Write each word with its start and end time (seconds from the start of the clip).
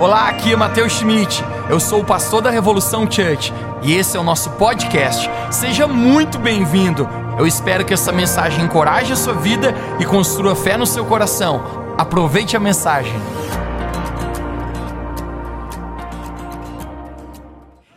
Olá, 0.00 0.30
aqui 0.30 0.50
é 0.50 0.56
Matheus 0.56 0.94
Schmidt. 0.94 1.44
Eu 1.68 1.78
sou 1.78 2.00
o 2.00 2.04
pastor 2.04 2.40
da 2.40 2.48
Revolução 2.48 3.02
Church 3.02 3.52
e 3.82 3.92
esse 3.92 4.16
é 4.16 4.20
o 4.20 4.22
nosso 4.22 4.48
podcast. 4.52 5.28
Seja 5.50 5.86
muito 5.86 6.38
bem-vindo. 6.38 7.06
Eu 7.38 7.46
espero 7.46 7.84
que 7.84 7.92
essa 7.92 8.10
mensagem 8.10 8.64
encoraje 8.64 9.12
a 9.12 9.16
sua 9.16 9.34
vida 9.34 9.74
e 10.00 10.06
construa 10.06 10.56
fé 10.56 10.78
no 10.78 10.86
seu 10.86 11.04
coração. 11.04 11.62
Aproveite 11.98 12.56
a 12.56 12.60
mensagem. 12.60 13.12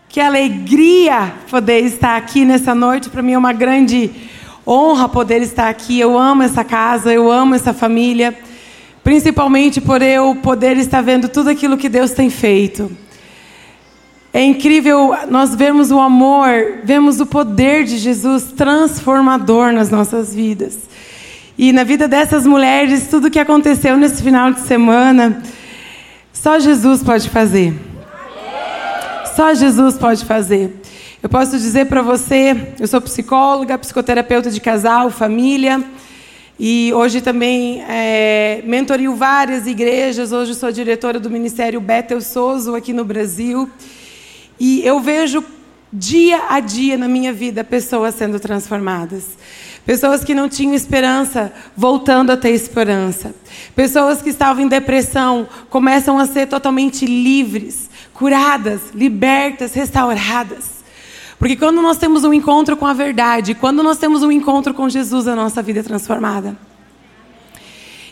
Que 0.10 0.20
alegria 0.20 1.34
poder 1.50 1.86
estar 1.86 2.18
aqui 2.18 2.44
nessa 2.44 2.76
noite. 2.76 3.10
Para 3.10 3.22
mim 3.22 3.32
é 3.32 3.38
uma 3.38 3.54
grande 3.54 4.12
honra 4.68 5.08
poder 5.08 5.42
estar 5.42 5.70
aqui. 5.70 6.02
Eu 6.02 6.20
amo 6.20 6.44
essa 6.44 6.66
casa, 6.66 7.14
eu 7.14 7.32
amo 7.32 7.56
essa 7.56 7.74
família. 7.74 8.38
Principalmente 9.04 9.82
por 9.82 10.02
eu 10.02 10.36
poder 10.36 10.78
estar 10.78 11.02
vendo 11.02 11.28
tudo 11.28 11.50
aquilo 11.50 11.78
que 11.78 11.90
Deus 11.90 12.12
tem 12.12 12.30
feito. 12.30 12.90
É 14.32 14.42
incrível 14.44 15.14
nós 15.30 15.54
vemos 15.54 15.92
o 15.92 16.00
amor, 16.00 16.80
vemos 16.84 17.20
o 17.20 17.26
poder 17.26 17.84
de 17.84 17.98
Jesus 17.98 18.46
transformador 18.56 19.72
nas 19.72 19.92
nossas 19.92 20.34
vidas. 20.34 20.78
E 21.58 21.72
na 21.72 21.84
vida 21.84 22.08
dessas 22.08 22.48
mulheres, 22.48 23.08
tudo 23.10 23.30
que 23.30 23.38
aconteceu 23.38 23.96
nesse 23.96 24.24
final 24.24 24.52
de 24.52 24.62
semana, 24.62 25.44
só 26.32 26.58
Jesus 26.58 27.04
pode 27.04 27.30
fazer. 27.30 27.76
Só 29.36 29.54
Jesus 29.54 29.98
pode 29.98 30.26
fazer. 30.26 30.82
Eu 31.22 31.30
posso 31.30 31.52
dizer 31.52 31.86
para 31.86 32.02
você, 32.02 32.74
eu 32.80 32.88
sou 32.88 33.00
psicóloga, 33.00 33.78
psicoterapeuta 33.78 34.50
de 34.50 34.60
casal, 34.60 35.12
família. 35.12 35.84
E 36.60 36.92
hoje 36.94 37.20
também 37.20 37.84
é, 37.88 38.62
mentorio 38.64 39.16
várias 39.16 39.66
igrejas. 39.66 40.32
Hoje 40.32 40.54
sou 40.54 40.72
diretora 40.72 41.20
do 41.20 41.30
Ministério 41.30 41.82
Bethel 41.82 42.22
Souza 42.22 42.78
aqui 42.78 42.94
no 42.94 43.04
Brasil. 43.04 43.70
E 44.60 44.86
eu 44.86 45.00
vejo 45.00 45.44
dia 45.92 46.44
a 46.50 46.60
dia 46.60 46.98
na 46.98 47.08
minha 47.08 47.34
vida 47.34 47.64
pessoas 47.64 48.16
sendo 48.16 48.40
transformadas. 48.40 49.26
Pessoas 49.86 50.24
que 50.24 50.34
não 50.34 50.48
tinham 50.48 50.74
esperança 50.74 51.52
voltando 51.76 52.32
a 52.32 52.38
ter 52.38 52.52
esperança. 52.52 53.34
Pessoas 53.76 54.22
que 54.22 54.30
estavam 54.30 54.64
em 54.64 54.68
depressão 54.68 55.48
começam 55.70 56.18
a 56.20 56.26
ser 56.26 56.48
totalmente 56.48 57.06
livres, 57.06 57.90
curadas, 58.14 58.82
libertas, 58.94 59.74
restauradas. 59.74 60.73
Porque 61.44 61.58
quando 61.58 61.82
nós 61.82 61.98
temos 61.98 62.24
um 62.24 62.34
encontro 62.34 62.78
com 62.78 62.86
a 62.86 62.94
verdade, 62.94 63.54
quando 63.54 63.84
nós 63.84 63.98
temos 63.98 64.24
um 64.24 64.32
encontro 64.32 64.74
com 64.74 64.88
Jesus, 64.88 65.28
a 65.28 65.36
nossa 65.36 65.62
vida 65.62 65.82
é 65.82 65.84
transformada. 65.84 66.58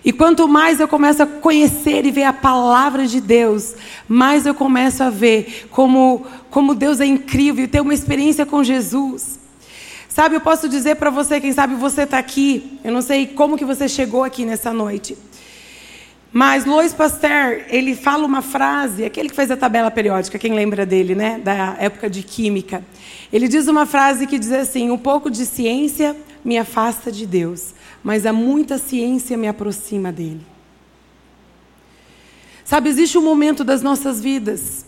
E 0.04 0.12
quanto 0.12 0.50
mais 0.50 0.82
eu 0.82 0.88
começo 0.90 1.24
a 1.24 1.26
conhecer 1.26 2.06
e 2.06 2.12
ver 2.12 2.26
a 2.26 2.34
palavra 2.34 3.08
de 3.08 3.22
Deus, 3.22 3.74
mais 4.06 4.46
eu 4.46 4.54
começo 4.54 5.02
a 5.02 5.10
ver 5.10 5.70
como, 5.72 6.26
como 6.50 6.76
Deus 6.76 7.00
é 7.00 7.06
incrível 7.06 7.64
e 7.64 7.70
ter 7.70 7.80
uma 7.80 7.94
experiência 7.94 8.46
com 8.46 8.66
Jesus. 8.66 9.40
Sabe, 10.10 10.36
eu 10.36 10.42
posso 10.42 10.68
dizer 10.68 10.98
para 10.98 11.10
você, 11.10 11.40
quem 11.40 11.54
sabe 11.54 11.74
você 11.76 12.02
está 12.02 12.18
aqui, 12.18 12.80
eu 12.84 12.92
não 12.92 13.02
sei 13.02 13.28
como 13.28 13.58
que 13.58 13.64
você 13.64 13.88
chegou 13.88 14.26
aqui 14.26 14.44
nessa 14.44 14.74
noite. 14.74 15.18
Mas 16.34 16.66
Lois 16.66 16.94
Pasteur, 16.94 17.66
ele 17.68 17.94
fala 17.94 18.26
uma 18.26 18.42
frase, 18.42 19.04
aquele 19.04 19.30
que 19.30 19.36
fez 19.36 19.52
a 19.52 19.58
tabela 19.58 19.92
periódica, 19.92 20.40
quem 20.40 20.54
lembra 20.54 20.86
dele, 20.86 21.14
né? 21.14 21.40
Da 21.44 21.76
época 21.78 22.10
de 22.10 22.24
química. 22.24 22.84
Ele 23.34 23.48
diz 23.48 23.68
uma 23.68 23.86
frase 23.86 24.26
que 24.26 24.40
diz 24.40 24.52
assim: 24.52 24.92
um 24.92 24.98
pouco 24.98 25.30
de 25.30 25.46
ciência 25.46 26.16
me 26.44 26.58
afasta 26.58 27.12
de 27.12 27.26
Deus, 27.26 27.74
mas 28.02 28.26
a 28.26 28.32
muita 28.32 28.78
ciência 28.78 29.38
me 29.38 29.48
aproxima 29.48 30.12
dele. 30.12 30.46
Sabe, 32.64 32.90
existe 32.90 33.18
um 33.18 33.24
momento 33.24 33.64
das 33.64 33.82
nossas 33.82 34.22
vidas 34.22 34.86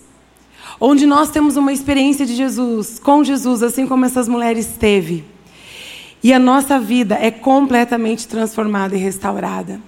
onde 0.79 1.05
nós 1.05 1.29
temos 1.29 1.55
uma 1.55 1.71
experiência 1.71 2.25
de 2.25 2.35
Jesus, 2.35 2.99
com 2.99 3.23
Jesus, 3.23 3.63
assim 3.63 3.87
como 3.87 4.05
essas 4.05 4.27
mulheres 4.27 4.67
teve. 4.79 5.23
E 6.23 6.33
a 6.33 6.39
nossa 6.39 6.79
vida 6.79 7.17
é 7.19 7.29
completamente 7.29 8.27
transformada 8.27 8.95
e 8.95 8.99
restaurada. 8.99 9.79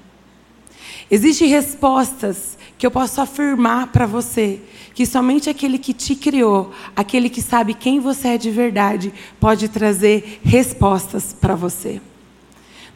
Existem 1.10 1.48
respostas 1.48 2.58
que 2.78 2.86
eu 2.86 2.92
posso 2.92 3.22
afirmar 3.22 3.88
para 3.88 4.06
você 4.06 4.60
que 4.94 5.06
somente 5.06 5.50
aquele 5.50 5.78
que 5.78 5.94
te 5.94 6.16
criou, 6.16 6.72
aquele 6.96 7.30
que 7.30 7.42
sabe 7.42 7.74
quem 7.74 8.00
você 8.00 8.30
é 8.30 8.38
de 8.38 8.50
verdade, 8.50 9.14
pode 9.40 9.68
trazer 9.68 10.40
respostas 10.44 11.34
para 11.34 11.54
você. 11.54 12.02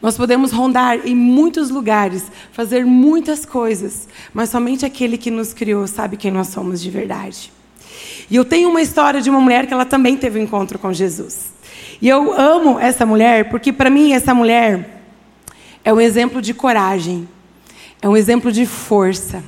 Nós 0.00 0.16
podemos 0.16 0.50
rondar 0.50 1.06
em 1.06 1.14
muitos 1.14 1.68
lugares, 1.68 2.24
fazer 2.52 2.86
muitas 2.86 3.44
coisas, 3.44 4.08
mas 4.32 4.48
somente 4.48 4.86
aquele 4.86 5.18
que 5.18 5.30
nos 5.30 5.52
criou 5.52 5.86
sabe 5.86 6.16
quem 6.16 6.30
nós 6.30 6.48
somos 6.48 6.80
de 6.80 6.90
verdade. 6.90 7.52
E 8.30 8.36
eu 8.36 8.44
tenho 8.44 8.70
uma 8.70 8.80
história 8.80 9.20
de 9.20 9.28
uma 9.28 9.40
mulher 9.40 9.66
que 9.66 9.74
ela 9.74 9.84
também 9.84 10.16
teve 10.16 10.38
um 10.38 10.42
encontro 10.44 10.78
com 10.78 10.90
Jesus. 10.92 11.50
E 12.00 12.08
eu 12.08 12.32
amo 12.32 12.78
essa 12.78 13.04
mulher 13.04 13.50
porque 13.50 13.72
para 13.72 13.90
mim 13.90 14.12
essa 14.12 14.32
mulher 14.32 15.02
é 15.84 15.92
um 15.92 16.00
exemplo 16.00 16.40
de 16.40 16.54
coragem. 16.54 17.28
É 18.02 18.08
um 18.08 18.16
exemplo 18.16 18.50
de 18.50 18.64
força. 18.64 19.42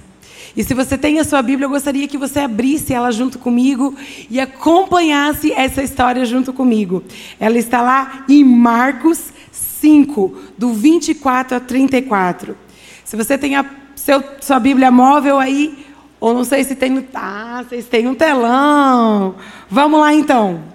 E 0.55 0.63
se 0.63 0.75
você 0.75 0.99
tem 0.99 1.19
a 1.19 1.25
sua 1.25 1.41
Bíblia, 1.41 1.65
eu 1.65 1.71
gostaria 1.71 2.07
que 2.07 2.19
você 2.19 2.41
abrisse 2.41 2.93
ela 2.93 3.11
junto 3.11 3.39
comigo 3.39 3.97
e 4.29 4.39
acompanhasse 4.39 5.51
essa 5.53 5.83
história 5.83 6.25
junto 6.27 6.53
comigo. 6.53 7.03
Ela 7.41 7.57
está 7.57 7.81
lá 7.81 8.25
em 8.29 8.45
Marcos 8.45 9.33
5, 9.51 10.37
do 10.59 10.75
24 10.75 11.57
a 11.57 11.61
34. 11.61 12.57
Se 13.05 13.17
você 13.17 13.39
tem 13.39 13.57
a 13.57 13.65
seu, 13.97 14.23
sua 14.41 14.59
Bíblia 14.59 14.91
móvel 14.91 15.39
aí, 15.39 15.87
ou 16.21 16.35
não 16.35 16.45
sei 16.45 16.63
se 16.65 16.75
tem 16.75 16.91
no. 16.91 17.05
Ah, 17.15 17.65
vocês 17.67 17.87
têm 17.87 18.07
um 18.07 18.15
telão. 18.15 19.35
Vamos 19.71 20.01
lá 20.01 20.13
então. 20.13 20.72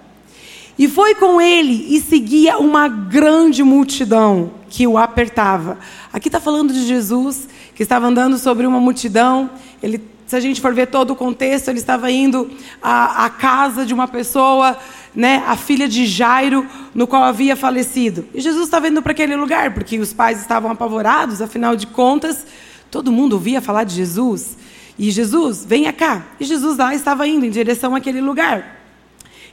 E 0.78 0.86
foi 0.86 1.14
com 1.16 1.40
ele 1.40 1.86
e 1.88 2.00
seguia 2.00 2.56
uma 2.56 2.86
grande 2.86 3.64
multidão 3.64 4.52
que 4.70 4.86
o 4.86 4.96
apertava. 4.96 5.76
Aqui 6.12 6.28
está 6.28 6.38
falando 6.38 6.72
de 6.72 6.86
Jesus, 6.86 7.48
que 7.74 7.82
estava 7.82 8.06
andando 8.06 8.38
sobre 8.38 8.64
uma 8.64 8.78
multidão. 8.78 9.50
Ele, 9.82 10.00
se 10.24 10.36
a 10.36 10.40
gente 10.40 10.60
for 10.60 10.72
ver 10.72 10.86
todo 10.86 11.10
o 11.10 11.16
contexto, 11.16 11.68
ele 11.68 11.80
estava 11.80 12.08
indo 12.12 12.48
à, 12.80 13.24
à 13.24 13.30
casa 13.30 13.84
de 13.84 13.92
uma 13.92 14.06
pessoa, 14.06 14.78
né, 15.12 15.42
a 15.48 15.56
filha 15.56 15.88
de 15.88 16.06
Jairo, 16.06 16.64
no 16.94 17.08
qual 17.08 17.24
havia 17.24 17.56
falecido. 17.56 18.24
E 18.32 18.40
Jesus 18.40 18.66
estava 18.66 18.86
indo 18.86 19.02
para 19.02 19.10
aquele 19.10 19.34
lugar, 19.34 19.74
porque 19.74 19.98
os 19.98 20.12
pais 20.12 20.40
estavam 20.40 20.70
apavorados, 20.70 21.42
afinal 21.42 21.74
de 21.74 21.88
contas, 21.88 22.46
todo 22.88 23.10
mundo 23.10 23.32
ouvia 23.32 23.60
falar 23.60 23.82
de 23.82 23.96
Jesus. 23.96 24.56
E 24.96 25.10
Jesus, 25.10 25.64
venha 25.64 25.92
cá. 25.92 26.24
E 26.38 26.44
Jesus 26.44 26.76
lá 26.78 26.94
estava 26.94 27.26
indo 27.26 27.44
em 27.44 27.50
direção 27.50 27.96
àquele 27.96 28.20
lugar. 28.20 28.77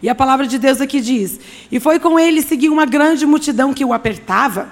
E 0.02 0.10
a 0.10 0.16
palavra 0.16 0.48
de 0.48 0.58
Deus 0.58 0.82
aqui 0.82 1.02
diz: 1.02 1.40
E 1.72 1.80
foi 1.80 2.00
com 2.00 2.20
ele 2.20 2.42
seguir 2.42 2.70
uma 2.70 2.86
grande 2.86 3.26
multidão 3.26 3.74
que 3.74 3.86
o 3.86 3.94
apertava. 3.94 4.70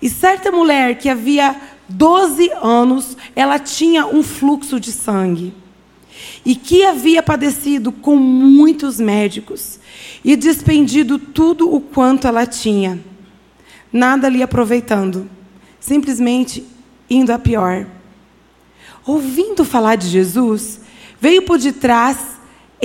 E 0.00 0.08
certa 0.08 0.50
mulher 0.50 0.98
que 0.98 1.08
havia 1.08 1.56
12 1.88 2.50
anos, 2.62 3.16
ela 3.34 3.58
tinha 3.58 4.06
um 4.06 4.22
fluxo 4.22 4.78
de 4.78 4.92
sangue. 4.92 5.54
E 6.44 6.54
que 6.54 6.84
havia 6.84 7.22
padecido 7.22 7.90
com 7.90 8.16
muitos 8.16 9.00
médicos 9.00 9.78
e 10.24 10.36
despendido 10.36 11.18
tudo 11.18 11.72
o 11.72 11.80
quanto 11.80 12.26
ela 12.26 12.46
tinha, 12.46 12.98
nada 13.92 14.28
lhe 14.28 14.42
aproveitando, 14.42 15.28
simplesmente 15.80 16.64
indo 17.08 17.32
a 17.32 17.38
pior. 17.38 17.86
Ouvindo 19.06 19.64
falar 19.64 19.96
de 19.96 20.08
Jesus, 20.08 20.80
veio 21.20 21.42
por 21.42 21.58
detrás 21.58 22.33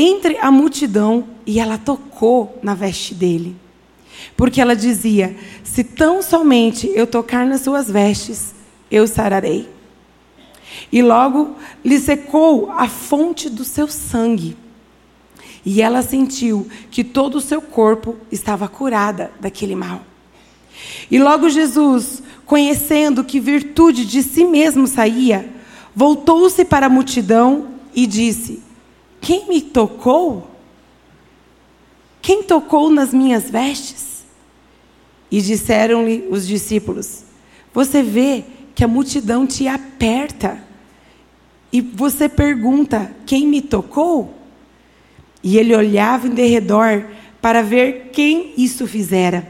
entre 0.02 0.38
a 0.38 0.50
multidão 0.50 1.26
e 1.46 1.60
ela 1.60 1.78
tocou 1.78 2.58
na 2.64 2.74
veste 2.74 3.14
dele. 3.14 3.54
Porque 4.38 4.62
ela 4.62 4.74
dizia: 4.74 5.36
Se 5.62 5.84
tão 5.84 6.22
somente 6.22 6.90
eu 6.96 7.06
tocar 7.06 7.46
nas 7.46 7.62
suas 7.62 7.92
vestes, 7.92 8.56
eu 8.90 9.06
sararei. 9.06 9.68
E 10.90 11.02
logo 11.02 11.56
lhe 11.84 12.00
secou 12.00 12.72
a 12.72 12.88
fonte 12.88 13.50
do 13.50 13.66
seu 13.66 13.90
sangue. 13.90 14.56
E 15.66 15.82
ela 15.82 16.02
sentiu 16.02 16.66
que 16.90 17.04
todo 17.04 17.36
o 17.36 17.42
seu 17.42 17.62
corpo 17.62 18.16
estava 18.32 18.70
curada 18.70 19.32
daquele 19.42 19.76
mal. 19.76 20.02
E 21.12 21.20
logo 21.20 21.50
Jesus, 21.50 22.24
conhecendo 22.46 23.26
que 23.26 23.38
virtude 23.38 24.06
de 24.06 24.24
si 24.24 24.46
mesmo 24.46 24.88
saía, 24.88 25.50
voltou-se 25.94 26.64
para 26.64 26.86
a 26.86 26.90
multidão 26.90 27.68
e 27.94 28.08
disse: 28.08 28.69
quem 29.22 29.48
me 29.48 29.62
tocou? 29.62 30.50
Quem 32.22 32.44
tocou 32.44 32.90
nas 32.90 33.14
minhas 33.14 33.50
vestes? 33.50 34.26
E 35.32 35.42
disseram-lhe 35.42 36.28
os 36.30 36.48
discípulos: 36.48 37.24
Você 37.74 38.02
vê 38.02 38.44
que 38.74 38.84
a 38.84 38.88
multidão 38.88 39.46
te 39.46 39.68
aperta. 39.68 40.64
E 41.72 41.82
você 41.82 42.28
pergunta: 42.28 43.14
Quem 43.26 43.46
me 43.48 43.62
tocou? 43.62 44.34
E 45.44 45.58
ele 45.58 45.76
olhava 45.76 46.28
em 46.28 46.32
derredor 46.32 47.06
para 47.42 47.62
ver 47.62 48.10
quem 48.12 48.54
isso 48.58 48.86
fizera. 48.88 49.48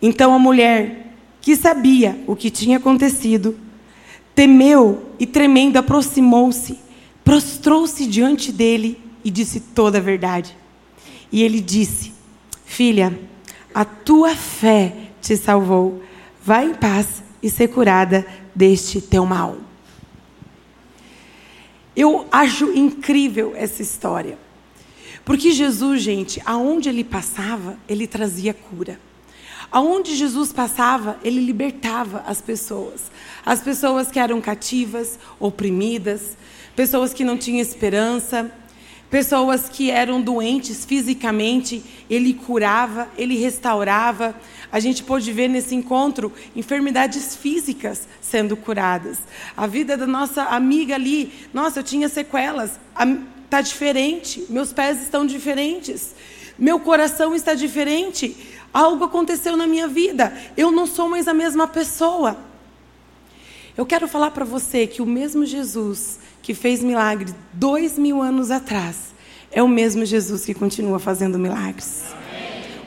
Então 0.00 0.32
a 0.32 0.38
mulher, 0.38 1.14
que 1.40 1.56
sabia 1.56 2.18
o 2.26 2.34
que 2.34 2.50
tinha 2.50 2.78
acontecido, 2.78 3.58
temeu 4.34 5.06
e 5.18 5.26
tremendo 5.26 5.76
aproximou-se 5.76 6.78
prostrou-se 7.30 8.08
diante 8.08 8.50
dele 8.50 9.00
e 9.22 9.30
disse 9.30 9.60
toda 9.60 9.98
a 9.98 10.00
verdade. 10.00 10.56
E 11.30 11.44
ele 11.44 11.60
disse: 11.60 12.12
Filha, 12.64 13.16
a 13.72 13.84
tua 13.84 14.34
fé 14.34 15.12
te 15.22 15.36
salvou. 15.36 16.02
Vai 16.42 16.66
em 16.66 16.74
paz 16.74 17.22
e 17.40 17.48
ser 17.48 17.68
curada 17.68 18.26
deste 18.52 19.00
teu 19.00 19.24
mal. 19.24 19.58
Eu 21.94 22.26
acho 22.32 22.76
incrível 22.76 23.52
essa 23.54 23.80
história. 23.80 24.36
Porque 25.24 25.52
Jesus, 25.52 26.02
gente, 26.02 26.42
aonde 26.44 26.88
ele 26.88 27.04
passava, 27.04 27.78
ele 27.88 28.08
trazia 28.08 28.52
cura. 28.52 28.98
Aonde 29.72 30.16
Jesus 30.16 30.52
passava, 30.52 31.18
ele 31.22 31.40
libertava 31.40 32.24
as 32.26 32.40
pessoas. 32.40 33.02
As 33.46 33.60
pessoas 33.60 34.10
que 34.10 34.18
eram 34.18 34.40
cativas, 34.40 35.18
oprimidas, 35.38 36.36
pessoas 36.74 37.14
que 37.14 37.24
não 37.24 37.36
tinham 37.36 37.60
esperança, 37.60 38.50
pessoas 39.08 39.68
que 39.68 39.90
eram 39.90 40.20
doentes 40.20 40.84
fisicamente, 40.84 41.82
ele 42.08 42.34
curava, 42.34 43.08
ele 43.18 43.36
restaurava. 43.36 44.34
A 44.72 44.80
gente 44.80 45.02
pôde 45.02 45.32
ver 45.32 45.48
nesse 45.48 45.74
encontro 45.74 46.32
enfermidades 46.54 47.36
físicas 47.36 48.08
sendo 48.20 48.56
curadas. 48.56 49.18
A 49.56 49.66
vida 49.66 49.96
da 49.96 50.06
nossa 50.06 50.42
amiga 50.44 50.94
ali, 50.94 51.32
nossa, 51.52 51.80
eu 51.80 51.84
tinha 51.84 52.08
sequelas, 52.08 52.78
está 53.44 53.60
diferente, 53.60 54.46
meus 54.48 54.72
pés 54.72 55.02
estão 55.02 55.26
diferentes, 55.26 56.14
meu 56.60 56.78
coração 56.78 57.34
está 57.34 57.54
diferente. 57.54 58.36
Algo 58.72 59.04
aconteceu 59.04 59.56
na 59.56 59.66
minha 59.66 59.88
vida. 59.88 60.36
Eu 60.56 60.70
não 60.70 60.86
sou 60.86 61.08
mais 61.08 61.26
a 61.26 61.32
mesma 61.32 61.66
pessoa. 61.66 62.36
Eu 63.76 63.86
quero 63.86 64.06
falar 64.06 64.30
para 64.30 64.44
você 64.44 64.86
que 64.86 65.00
o 65.00 65.06
mesmo 65.06 65.46
Jesus 65.46 66.20
que 66.42 66.52
fez 66.52 66.82
milagres 66.82 67.34
dois 67.52 67.98
mil 67.98 68.20
anos 68.20 68.50
atrás 68.50 69.14
é 69.50 69.62
o 69.62 69.68
mesmo 69.68 70.04
Jesus 70.04 70.44
que 70.44 70.52
continua 70.52 70.98
fazendo 70.98 71.38
milagres. 71.38 72.04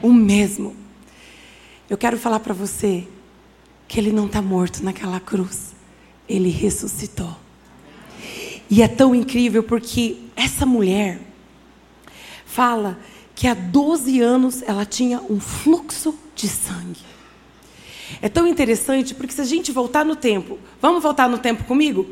O 0.00 0.12
mesmo. 0.12 0.76
Eu 1.90 1.98
quero 1.98 2.16
falar 2.16 2.40
para 2.40 2.54
você 2.54 3.06
que 3.88 3.98
ele 3.98 4.12
não 4.12 4.26
está 4.26 4.40
morto 4.40 4.84
naquela 4.84 5.18
cruz. 5.18 5.74
Ele 6.28 6.48
ressuscitou. 6.48 7.36
E 8.70 8.82
é 8.82 8.88
tão 8.88 9.14
incrível 9.14 9.62
porque 9.62 10.16
essa 10.36 10.64
mulher 10.64 11.20
fala 12.46 12.98
que 13.34 13.48
há 13.48 13.54
12 13.54 14.20
anos 14.20 14.62
ela 14.62 14.84
tinha 14.84 15.20
um 15.20 15.40
fluxo 15.40 16.14
de 16.34 16.48
sangue. 16.48 17.00
É 18.22 18.28
tão 18.28 18.46
interessante 18.46 19.14
porque 19.14 19.32
se 19.32 19.40
a 19.40 19.44
gente 19.44 19.72
voltar 19.72 20.04
no 20.04 20.14
tempo, 20.14 20.58
vamos 20.80 21.02
voltar 21.02 21.28
no 21.28 21.38
tempo 21.38 21.64
comigo? 21.64 22.06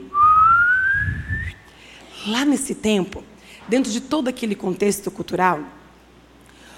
Lá 2.26 2.44
nesse 2.44 2.74
tempo, 2.74 3.22
dentro 3.68 3.90
de 3.90 4.00
todo 4.00 4.28
aquele 4.28 4.54
contexto 4.54 5.10
cultural, 5.10 5.60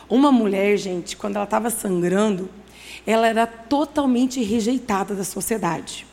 uma 0.08 0.31
mulher, 0.31 0.76
gente, 0.76 1.17
quando 1.17 1.37
ela 1.37 1.44
estava 1.44 1.70
sangrando, 1.70 2.50
ela 3.06 3.26
era 3.26 3.46
totalmente 3.46 4.43
rejeitada 4.43 5.14
da 5.14 5.25
sociedade. 5.25 6.06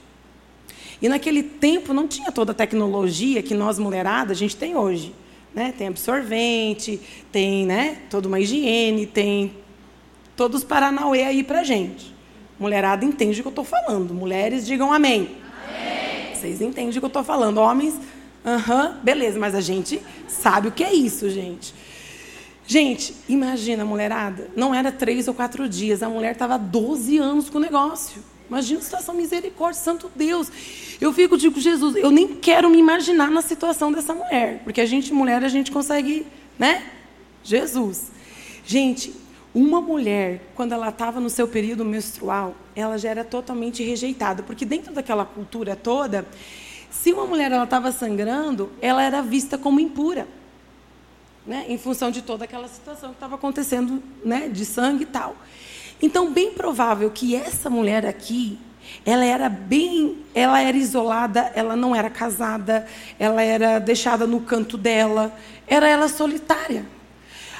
E 1.01 1.10
naquele 1.10 1.42
tempo 1.42 1.94
não 1.94 2.07
tinha 2.07 2.31
toda 2.31 2.51
a 2.51 2.56
tecnologia 2.56 3.42
que 3.42 3.54
nós 3.54 3.80
mulherada 3.80 4.33
a 4.33 4.36
gente 4.36 4.56
tem 4.56 4.75
hoje. 4.75 5.13
Né? 5.53 5.74
Tem 5.77 5.88
absorvente, 5.88 7.00
tem 7.31 7.65
né, 7.65 7.98
toda 8.09 8.27
uma 8.27 8.39
higiene, 8.39 9.06
tem 9.06 9.53
todos 10.36 10.62
os 10.62 10.63
paranauê 10.63 11.24
aí 11.24 11.44
pra 11.44 11.63
gente. 11.63 12.13
Mulherada 12.57 13.03
entende 13.03 13.39
o 13.39 13.44
que 13.44 13.48
eu 13.48 13.51
estou 13.51 13.65
falando. 13.65 14.13
Mulheres, 14.13 14.65
digam 14.65 14.94
amém. 14.94 15.36
amém. 15.68 16.36
Vocês 16.36 16.62
entendem 16.62 16.89
o 16.89 16.94
que 16.94 17.00
eu 17.00 17.07
estou 17.07 17.24
falando. 17.24 17.57
Homens, 17.57 17.95
aham, 18.45 18.86
uh-huh, 18.86 19.03
beleza, 19.03 19.39
mas 19.39 19.56
a 19.56 19.62
gente 19.62 20.01
sabe 20.27 20.68
o 20.68 20.71
que 20.71 20.83
é 20.83 20.94
isso, 20.94 21.30
gente. 21.30 21.74
Gente, 22.65 23.13
imagina, 23.27 23.83
mulherada, 23.83 24.50
não 24.56 24.74
era 24.74 24.92
três 24.92 25.27
ou 25.27 25.33
quatro 25.33 25.68
dias, 25.68 26.01
a 26.01 26.07
mulher 26.07 26.31
estava 26.31 26.57
12 26.57 27.18
anos 27.18 27.50
com 27.50 27.57
o 27.57 27.62
negócio. 27.62 28.24
Imagina 28.51 28.81
a 28.81 28.83
situação, 28.83 29.15
misericórdia, 29.15 29.80
santo 29.80 30.12
Deus. 30.13 30.51
Eu 31.00 31.13
fico, 31.13 31.38
digo, 31.38 31.57
Jesus, 31.57 31.95
eu 31.95 32.12
nem 32.12 32.36
quero 32.36 32.69
me 32.69 32.77
imaginar 32.77 33.31
na 33.31 33.42
situação 33.42 33.94
dessa 33.94 34.13
mulher. 34.13 34.59
Porque 34.65 34.81
a 34.81 34.86
gente, 34.86 35.13
mulher, 35.13 35.42
a 35.42 35.48
gente 35.48 35.71
consegue, 35.71 36.27
né? 36.59 36.83
Jesus. 37.45 38.12
Gente, 38.65 39.15
uma 39.56 39.80
mulher, 39.80 40.51
quando 40.53 40.74
ela 40.74 40.89
estava 40.89 41.21
no 41.21 41.30
seu 41.30 41.48
período 41.48 41.86
menstrual, 41.86 42.53
ela 42.75 42.98
já 42.98 43.12
era 43.12 43.24
totalmente 43.24 43.86
rejeitada. 43.86 44.44
Porque 44.44 44.65
dentro 44.65 44.94
daquela 44.94 45.24
cultura 45.24 45.74
toda, 45.74 46.27
se 46.89 47.13
uma 47.13 47.25
mulher 47.25 47.50
estava 47.54 47.89
sangrando, 47.94 48.69
ela 48.81 49.01
era 49.01 49.21
vista 49.21 49.57
como 49.57 49.80
impura. 49.80 50.27
Né? 51.47 51.68
Em 51.69 51.77
função 51.77 52.12
de 52.12 52.21
toda 52.21 52.44
aquela 52.44 52.68
situação 52.68 53.12
que 53.12 53.15
estava 53.15 53.36
acontecendo, 53.36 54.04
né? 54.25 54.50
de 54.50 54.65
sangue 54.65 55.04
e 55.04 55.07
tal. 55.07 55.38
Então, 56.01 56.31
bem 56.31 56.51
provável 56.51 57.09
que 57.12 57.36
essa 57.36 57.69
mulher 57.69 58.06
aqui, 58.06 58.57
ela 59.06 59.24
era 59.24 59.50
bem, 59.50 60.18
ela 60.33 60.62
era 60.62 60.75
isolada, 60.75 61.51
ela 61.56 61.75
não 61.75 61.95
era 61.95 62.09
casada, 62.09 62.88
ela 63.19 63.42
era 63.42 63.80
deixada 63.80 64.25
no 64.25 64.42
canto 64.42 64.77
dela, 64.77 65.36
era 65.68 65.88
ela 65.88 66.07
solitária. 66.07 66.86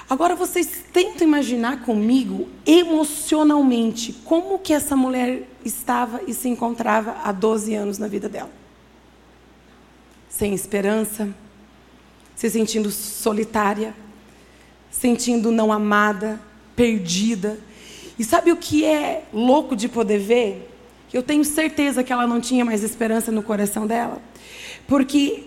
Agora 0.10 0.36
vocês 0.36 0.84
tentam 0.92 1.26
imaginar 1.26 1.84
comigo 1.84 2.50
emocionalmente 2.66 4.12
como 4.26 4.60
que 4.60 4.74
essa 4.74 4.94
mulher 4.94 5.48
estava 5.64 6.22
e 6.28 6.34
se 6.34 6.50
encontrava 6.50 7.16
há 7.24 7.32
12 7.32 7.74
anos 7.76 7.98
na 7.98 8.10
vida 8.10 8.28
dela. 8.28 8.50
Sem 10.28 10.54
esperança, 10.54 11.34
se 12.36 12.50
sentindo 12.50 12.92
solitária, 12.92 13.96
sentindo 14.90 15.50
não 15.50 15.72
amada, 15.72 16.42
perdida. 16.76 17.58
E 18.22 18.24
sabe 18.24 18.52
o 18.52 18.56
que 18.56 18.86
é 18.86 19.24
louco 19.34 19.76
de 19.76 19.90
poder 19.90 20.20
ver? 20.20 20.70
Eu 21.12 21.24
tenho 21.24 21.44
certeza 21.44 22.04
que 22.04 22.14
ela 22.14 22.28
não 22.28 22.40
tinha 22.40 22.64
mais 22.64 22.84
esperança 22.84 23.32
no 23.32 23.42
coração 23.42 23.88
dela. 23.88 24.22
Porque 24.88 25.46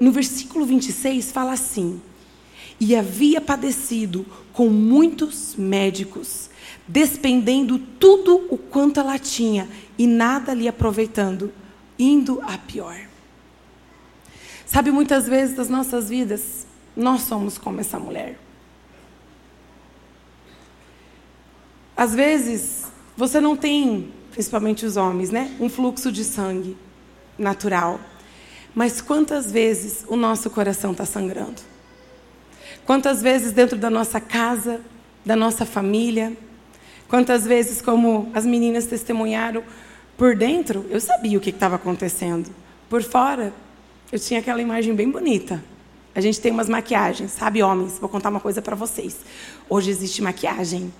no 0.00 0.10
versículo 0.10 0.66
26 0.66 1.30
fala 1.30 1.52
assim: 1.52 2.02
E 2.80 2.96
havia 2.96 3.40
padecido 3.40 4.26
com 4.52 4.68
muitos 4.68 5.54
médicos, 5.54 6.50
despendendo 6.88 7.78
tudo 7.78 8.44
o 8.50 8.58
quanto 8.58 8.98
ela 8.98 9.20
tinha 9.20 9.68
e 9.96 10.04
nada 10.04 10.52
lhe 10.52 10.66
aproveitando, 10.66 11.52
indo 11.96 12.42
a 12.42 12.58
pior. 12.58 13.06
Sabe, 14.66 14.90
muitas 14.90 15.28
vezes 15.28 15.54
das 15.54 15.68
nossas 15.68 16.08
vidas, 16.08 16.66
nós 16.96 17.22
somos 17.22 17.56
como 17.56 17.80
essa 17.80 18.00
mulher. 18.00 18.36
Às 21.96 22.14
vezes, 22.14 22.84
você 23.16 23.40
não 23.40 23.56
tem 23.56 24.12
principalmente 24.36 24.84
os 24.84 24.98
homens, 24.98 25.30
né? 25.30 25.56
Um 25.58 25.70
fluxo 25.70 26.12
de 26.12 26.22
sangue 26.22 26.76
natural. 27.38 27.98
Mas 28.74 29.00
quantas 29.00 29.50
vezes 29.50 30.04
o 30.06 30.14
nosso 30.14 30.50
coração 30.50 30.92
está 30.92 31.06
sangrando? 31.06 31.62
Quantas 32.84 33.22
vezes 33.22 33.52
dentro 33.52 33.78
da 33.78 33.88
nossa 33.88 34.20
casa, 34.20 34.82
da 35.24 35.34
nossa 35.34 35.64
família? 35.64 36.36
Quantas 37.08 37.46
vezes, 37.46 37.80
como 37.80 38.30
as 38.34 38.44
meninas 38.44 38.84
testemunharam, 38.84 39.62
por 40.18 40.36
dentro 40.36 40.84
eu 40.90 41.00
sabia 41.00 41.38
o 41.38 41.40
que 41.40 41.48
estava 41.48 41.76
acontecendo. 41.76 42.50
Por 42.90 43.02
fora, 43.02 43.54
eu 44.12 44.18
tinha 44.18 44.40
aquela 44.40 44.60
imagem 44.60 44.94
bem 44.94 45.10
bonita. 45.10 45.64
A 46.14 46.20
gente 46.20 46.38
tem 46.42 46.52
umas 46.52 46.68
maquiagens, 46.68 47.32
sabe, 47.32 47.62
homens? 47.62 47.98
Vou 47.98 48.08
contar 48.08 48.28
uma 48.28 48.40
coisa 48.40 48.60
para 48.60 48.76
vocês. 48.76 49.16
Hoje 49.66 49.90
existe 49.90 50.20
maquiagem 50.22 50.92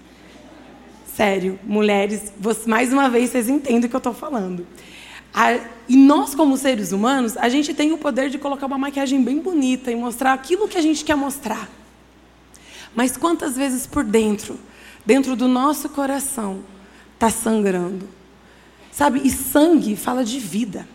Sério, 1.16 1.58
mulheres, 1.64 2.30
mais 2.66 2.92
uma 2.92 3.08
vez 3.08 3.30
vocês 3.30 3.48
entendem 3.48 3.86
o 3.86 3.88
que 3.88 3.96
eu 3.96 3.98
estou 3.98 4.12
falando. 4.12 4.66
e 5.88 5.96
nós, 5.96 6.34
como 6.34 6.58
seres 6.58 6.92
humanos, 6.92 7.38
a 7.38 7.48
gente 7.48 7.72
tem 7.72 7.90
o 7.90 7.96
poder 7.96 8.28
de 8.28 8.36
colocar 8.36 8.66
uma 8.66 8.76
maquiagem 8.76 9.24
bem 9.24 9.38
bonita 9.38 9.90
e 9.90 9.96
mostrar 9.96 10.34
aquilo 10.34 10.68
que 10.68 10.76
a 10.76 10.82
gente 10.82 11.02
quer 11.06 11.16
mostrar. 11.16 11.70
Mas 12.94 13.16
quantas 13.16 13.56
vezes 13.56 13.86
por 13.86 14.04
dentro, 14.04 14.60
dentro 15.06 15.34
do 15.34 15.48
nosso 15.48 15.88
coração, 15.88 16.62
está 17.14 17.30
sangrando? 17.30 18.06
Sabe? 18.92 19.22
E 19.24 19.30
sangue 19.30 19.96
fala 19.96 20.22
de 20.22 20.38
vida. 20.38 20.86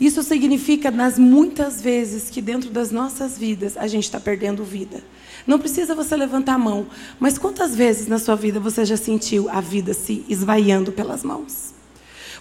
Isso 0.00 0.22
significa, 0.22 0.90
nas 0.90 1.18
muitas 1.18 1.82
vezes 1.82 2.30
que 2.30 2.40
dentro 2.40 2.70
das 2.70 2.90
nossas 2.90 3.36
vidas 3.36 3.76
a 3.76 3.86
gente 3.86 4.04
está 4.04 4.18
perdendo 4.18 4.64
vida. 4.64 5.02
Não 5.46 5.58
precisa 5.58 5.94
você 5.94 6.16
levantar 6.16 6.54
a 6.54 6.58
mão, 6.58 6.86
mas 7.18 7.36
quantas 7.36 7.76
vezes 7.76 8.06
na 8.06 8.18
sua 8.18 8.34
vida 8.34 8.58
você 8.58 8.84
já 8.84 8.96
sentiu 8.96 9.50
a 9.50 9.60
vida 9.60 9.92
se 9.92 10.24
esvaiando 10.28 10.90
pelas 10.90 11.22
mãos? 11.22 11.74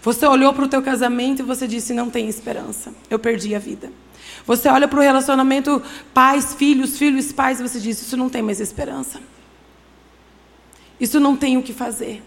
Você 0.02 0.26
olhou 0.26 0.54
para 0.54 0.64
o 0.64 0.68
teu 0.70 0.82
casamento 0.82 1.42
e 1.42 1.46
você 1.46 1.68
disse 1.68 1.94
não 1.94 2.10
tem 2.10 2.30
esperança, 2.30 2.94
eu 3.10 3.20
perdi 3.20 3.54
a 3.54 3.60
vida. 3.60 3.92
Você 4.46 4.70
olha 4.70 4.88
para 4.88 5.00
o 5.00 5.04
relacionamento 5.04 5.82
pais, 6.14 6.54
filhos, 6.54 6.98
filhos, 6.98 7.32
pais 7.32 7.60
e 7.60 7.64
você 7.64 7.80
diz 7.80 8.02
isso 8.02 8.16
não 8.16 8.30
tem 8.30 8.42
mais 8.42 8.62
esperança. 8.62 9.20
Isso 11.00 11.20
não 11.20 11.36
tem 11.36 11.58
o 11.58 11.64
que 11.64 11.74
fazer. 11.74 12.24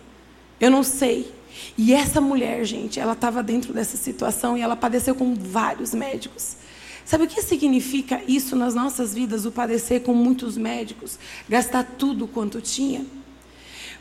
Eu 0.60 0.70
não 0.70 0.82
sei. 0.82 1.32
E 1.76 1.92
essa 1.92 2.20
mulher, 2.20 2.64
gente, 2.64 3.00
ela 3.00 3.12
estava 3.12 3.42
dentro 3.42 3.72
dessa 3.72 3.96
situação 3.96 4.56
e 4.56 4.60
ela 4.60 4.76
padeceu 4.76 5.14
com 5.14 5.34
vários 5.34 5.94
médicos. 5.94 6.56
Sabe 7.04 7.24
o 7.24 7.26
que 7.26 7.42
significa 7.42 8.22
isso 8.28 8.54
nas 8.54 8.74
nossas 8.74 9.12
vidas, 9.12 9.44
o 9.44 9.50
padecer 9.50 10.02
com 10.02 10.14
muitos 10.14 10.56
médicos, 10.56 11.18
gastar 11.48 11.84
tudo 11.98 12.26
quanto 12.26 12.60
tinha? 12.60 13.04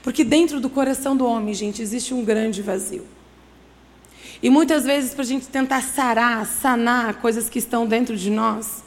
Porque 0.03 0.23
dentro 0.23 0.59
do 0.59 0.69
coração 0.69 1.15
do 1.15 1.25
homem, 1.25 1.53
gente, 1.53 1.81
existe 1.81 2.13
um 2.13 2.23
grande 2.23 2.61
vazio. 2.61 3.05
E 4.41 4.49
muitas 4.49 4.83
vezes, 4.83 5.13
para 5.13 5.23
a 5.23 5.27
gente 5.27 5.47
tentar 5.47 5.81
sarar, 5.81 6.45
sanar 6.45 7.15
coisas 7.15 7.49
que 7.49 7.59
estão 7.59 7.85
dentro 7.85 8.17
de 8.17 8.29
nós, 8.29 8.83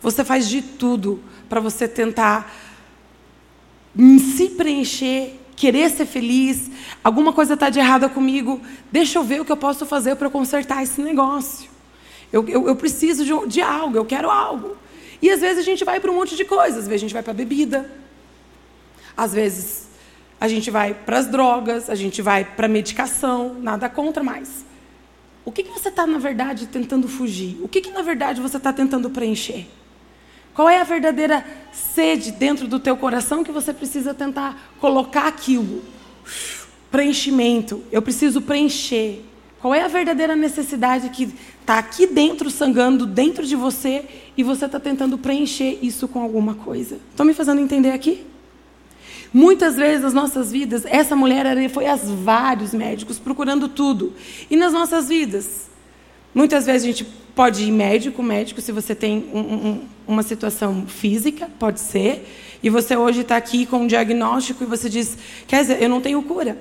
você 0.00 0.24
faz 0.24 0.48
de 0.48 0.62
tudo 0.62 1.22
para 1.48 1.60
você 1.60 1.86
tentar 1.86 2.52
se 4.36 4.50
preencher, 4.50 5.40
querer 5.56 5.90
ser 5.90 6.06
feliz. 6.06 6.70
Alguma 7.02 7.32
coisa 7.32 7.54
está 7.54 7.70
de 7.70 7.78
errada 7.78 8.08
comigo. 8.08 8.60
Deixa 8.92 9.18
eu 9.18 9.24
ver 9.24 9.40
o 9.40 9.44
que 9.44 9.50
eu 9.50 9.56
posso 9.56 9.86
fazer 9.86 10.14
para 10.16 10.30
consertar 10.30 10.82
esse 10.82 11.00
negócio. 11.00 11.68
Eu, 12.32 12.46
eu, 12.48 12.68
eu 12.68 12.76
preciso 12.76 13.24
de, 13.24 13.48
de, 13.48 13.62
algo, 13.62 13.96
eu 13.96 14.04
quero 14.04 14.30
algo. 14.30 14.76
E 15.22 15.30
às 15.30 15.40
vezes 15.40 15.58
a 15.58 15.62
gente 15.62 15.84
vai 15.84 15.98
para 15.98 16.10
um 16.10 16.14
monte 16.14 16.36
de 16.36 16.44
coisas. 16.44 16.80
Às 16.80 16.88
vezes 16.88 17.00
a 17.00 17.04
gente 17.06 17.14
vai 17.14 17.22
para 17.22 17.32
a 17.32 17.34
bebida. 17.34 17.90
Às 19.16 19.32
vezes 19.32 19.88
a 20.38 20.46
gente 20.46 20.70
vai 20.70 20.92
para 20.92 21.18
as 21.18 21.26
drogas. 21.26 21.88
A 21.88 21.94
gente 21.94 22.20
vai 22.20 22.44
para 22.44 22.66
a 22.66 22.68
medicação. 22.68 23.54
Nada 23.60 23.88
contra 23.88 24.22
mais. 24.22 24.66
O 25.44 25.52
que, 25.52 25.62
que 25.62 25.70
você 25.70 25.88
está, 25.88 26.06
na 26.06 26.18
verdade, 26.18 26.66
tentando 26.66 27.08
fugir? 27.08 27.56
O 27.62 27.68
que, 27.68 27.80
que 27.80 27.90
na 27.90 28.02
verdade, 28.02 28.40
você 28.40 28.56
está 28.56 28.72
tentando 28.72 29.08
preencher? 29.08 29.66
Qual 30.56 30.70
é 30.70 30.80
a 30.80 30.84
verdadeira 30.84 31.44
sede 31.70 32.32
dentro 32.32 32.66
do 32.66 32.80
teu 32.80 32.96
coração 32.96 33.44
que 33.44 33.52
você 33.52 33.74
precisa 33.74 34.14
tentar 34.14 34.72
colocar 34.80 35.26
aquilo? 35.26 35.84
Preenchimento. 36.90 37.82
Eu 37.92 38.00
preciso 38.00 38.40
preencher. 38.40 39.22
Qual 39.60 39.74
é 39.74 39.82
a 39.82 39.88
verdadeira 39.88 40.34
necessidade 40.34 41.10
que 41.10 41.28
está 41.60 41.78
aqui 41.78 42.06
dentro, 42.06 42.50
sangrando 42.50 43.04
dentro 43.04 43.44
de 43.44 43.54
você 43.54 44.06
e 44.34 44.42
você 44.42 44.64
está 44.64 44.80
tentando 44.80 45.18
preencher 45.18 45.78
isso 45.82 46.08
com 46.08 46.22
alguma 46.22 46.54
coisa? 46.54 46.98
Estão 47.10 47.26
me 47.26 47.34
fazendo 47.34 47.60
entender 47.60 47.90
aqui? 47.90 48.26
Muitas 49.34 49.76
vezes 49.76 50.04
nas 50.04 50.14
nossas 50.14 50.50
vidas, 50.50 50.86
essa 50.86 51.14
mulher 51.14 51.68
foi 51.68 51.86
a 51.86 51.96
vários 51.96 52.72
médicos 52.72 53.18
procurando 53.18 53.68
tudo. 53.68 54.14
E 54.50 54.56
nas 54.56 54.72
nossas 54.72 55.08
vidas, 55.08 55.68
muitas 56.34 56.64
vezes 56.64 56.84
a 56.84 56.86
gente 56.86 57.25
pode 57.36 57.64
ir 57.64 57.70
médico, 57.70 58.22
médico, 58.22 58.62
se 58.62 58.72
você 58.72 58.94
tem 58.94 59.28
um, 59.32 59.38
um, 59.38 59.88
uma 60.08 60.22
situação 60.22 60.86
física, 60.86 61.50
pode 61.58 61.80
ser. 61.80 62.58
E 62.62 62.70
você 62.70 62.96
hoje 62.96 63.20
está 63.20 63.36
aqui 63.36 63.66
com 63.66 63.80
um 63.80 63.86
diagnóstico 63.86 64.64
e 64.64 64.66
você 64.66 64.88
diz: 64.88 65.18
quer 65.46 65.60
dizer, 65.60 65.82
eu 65.82 65.88
não 65.88 66.00
tenho 66.00 66.22
cura. 66.22 66.56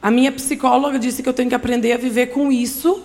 A 0.00 0.10
minha 0.10 0.32
psicóloga 0.32 0.98
disse 0.98 1.22
que 1.22 1.28
eu 1.28 1.34
tenho 1.34 1.50
que 1.50 1.54
aprender 1.54 1.92
a 1.92 1.98
viver 1.98 2.28
com 2.28 2.50
isso 2.50 3.04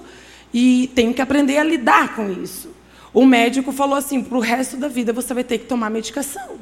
e 0.54 0.90
tenho 0.96 1.14
que 1.14 1.22
aprender 1.22 1.58
a 1.58 1.64
lidar 1.64 2.16
com 2.16 2.32
isso. 2.32 2.70
O 3.14 3.26
médico 3.26 3.74
falou 3.74 3.96
assim: 3.96 4.24
para 4.24 4.38
o 4.38 4.42
resto 4.42 4.78
da 4.78 4.88
vida 4.88 5.12
você 5.12 5.34
vai 5.34 5.44
ter 5.44 5.58
que 5.58 5.66
tomar 5.66 5.90
medicação. 5.90 6.58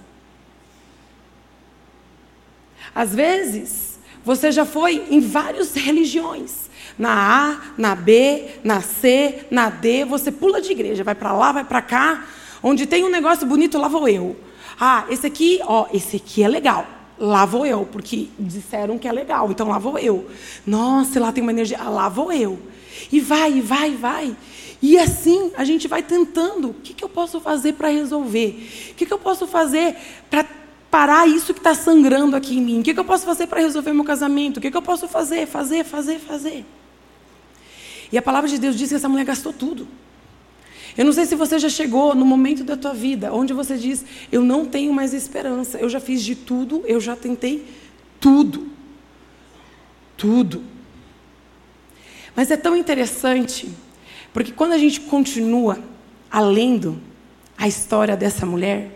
Às 2.93 3.13
vezes, 3.13 3.99
você 4.25 4.51
já 4.51 4.65
foi 4.65 5.05
em 5.09 5.19
várias 5.19 5.75
religiões. 5.75 6.65
Na 6.97 7.51
A, 7.51 7.57
na 7.77 7.93
B, 7.93 8.45
na 8.63 8.81
C, 8.81 9.45
na 9.51 9.69
D, 9.69 10.03
você 10.03 10.31
pula 10.31 10.59
de 10.59 10.71
igreja, 10.71 11.03
vai 11.03 11.13
para 11.13 11.31
lá, 11.31 11.51
vai 11.51 11.63
para 11.63 11.81
cá. 11.81 12.25
Onde 12.63 12.87
tem 12.87 13.03
um 13.03 13.09
negócio 13.09 13.45
bonito, 13.45 13.77
lá 13.77 13.87
vou 13.87 14.07
eu. 14.07 14.35
Ah, 14.79 15.05
esse 15.09 15.27
aqui, 15.27 15.59
ó, 15.63 15.85
esse 15.93 16.17
aqui 16.17 16.41
é 16.41 16.47
legal. 16.47 16.87
Lá 17.19 17.45
vou 17.45 17.65
eu, 17.65 17.87
porque 17.89 18.29
disseram 18.39 18.97
que 18.97 19.07
é 19.07 19.11
legal, 19.11 19.51
então 19.51 19.69
lá 19.69 19.77
vou 19.77 19.99
eu. 19.99 20.27
Nossa, 20.65 21.19
lá 21.19 21.31
tem 21.31 21.41
uma 21.41 21.51
energia, 21.51 21.77
ah, 21.79 21.89
lá 21.89 22.09
vou 22.09 22.31
eu. 22.31 22.59
E 23.11 23.19
vai, 23.19 23.53
e 23.53 23.61
vai, 23.61 23.91
e 23.91 23.95
vai. 23.95 24.37
E 24.81 24.97
assim 24.97 25.51
a 25.55 25.63
gente 25.63 25.87
vai 25.87 26.01
tentando. 26.01 26.69
O 26.69 26.73
que, 26.73 26.93
que 26.93 27.03
eu 27.03 27.09
posso 27.09 27.39
fazer 27.39 27.73
para 27.73 27.89
resolver? 27.89 28.89
O 28.91 28.95
que, 28.95 29.05
que 29.05 29.13
eu 29.13 29.19
posso 29.19 29.47
fazer 29.47 29.95
para 30.29 30.45
parar 30.89 31.27
isso 31.27 31.53
que 31.53 31.59
está 31.59 31.73
sangrando 31.73 32.35
aqui 32.35 32.57
em 32.57 32.61
mim? 32.61 32.79
O 32.79 32.83
que, 32.83 32.93
que 32.93 32.99
eu 32.99 33.05
posso 33.05 33.25
fazer 33.25 33.47
para 33.47 33.59
resolver 33.59 33.93
meu 33.93 34.03
casamento? 34.03 34.57
O 34.57 34.61
que, 34.61 34.71
que 34.71 34.77
eu 34.77 34.81
posso 34.81 35.07
fazer? 35.07 35.45
Fazer, 35.45 35.83
fazer, 35.83 36.19
fazer. 36.19 36.65
E 38.11 38.17
a 38.17 38.21
palavra 38.21 38.49
de 38.49 38.57
Deus 38.57 38.75
diz 38.75 38.89
que 38.89 38.95
essa 38.95 39.09
mulher 39.09 39.25
gastou 39.25 39.51
tudo. 39.51 39.87
Eu 40.97 41.03
não 41.03 41.11
sei 41.11 41.25
se 41.25 41.35
você 41.35 41.59
já 41.59 41.67
chegou 41.67 42.15
no 42.15 42.25
momento 42.25 42.63
da 42.63 42.77
tua 42.77 42.93
vida 42.93 43.33
onde 43.33 43.53
você 43.53 43.77
diz: 43.77 44.05
Eu 44.31 44.41
não 44.41 44.65
tenho 44.65 44.93
mais 44.93 45.13
esperança. 45.13 45.77
Eu 45.77 45.89
já 45.89 45.99
fiz 45.99 46.23
de 46.23 46.35
tudo, 46.35 46.83
eu 46.85 47.01
já 47.01 47.15
tentei 47.15 47.65
tudo. 48.19 48.69
Tudo. 50.15 50.63
Mas 52.35 52.51
é 52.51 52.57
tão 52.57 52.75
interessante, 52.75 53.69
porque 54.33 54.51
quando 54.51 54.73
a 54.73 54.77
gente 54.77 55.01
continua 55.01 55.79
alendo 56.29 57.01
a 57.57 57.67
história 57.67 58.15
dessa 58.15 58.45
mulher, 58.45 58.94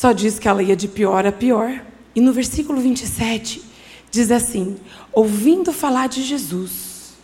só 0.00 0.12
diz 0.12 0.38
que 0.38 0.48
ela 0.48 0.62
ia 0.62 0.74
de 0.74 0.88
pior 0.88 1.26
a 1.26 1.30
pior. 1.30 1.84
E 2.14 2.22
no 2.22 2.32
versículo 2.32 2.80
27 2.80 3.62
diz 4.10 4.30
assim: 4.30 4.78
ouvindo 5.12 5.74
falar 5.74 6.08
de 6.08 6.22
Jesus, 6.22 7.18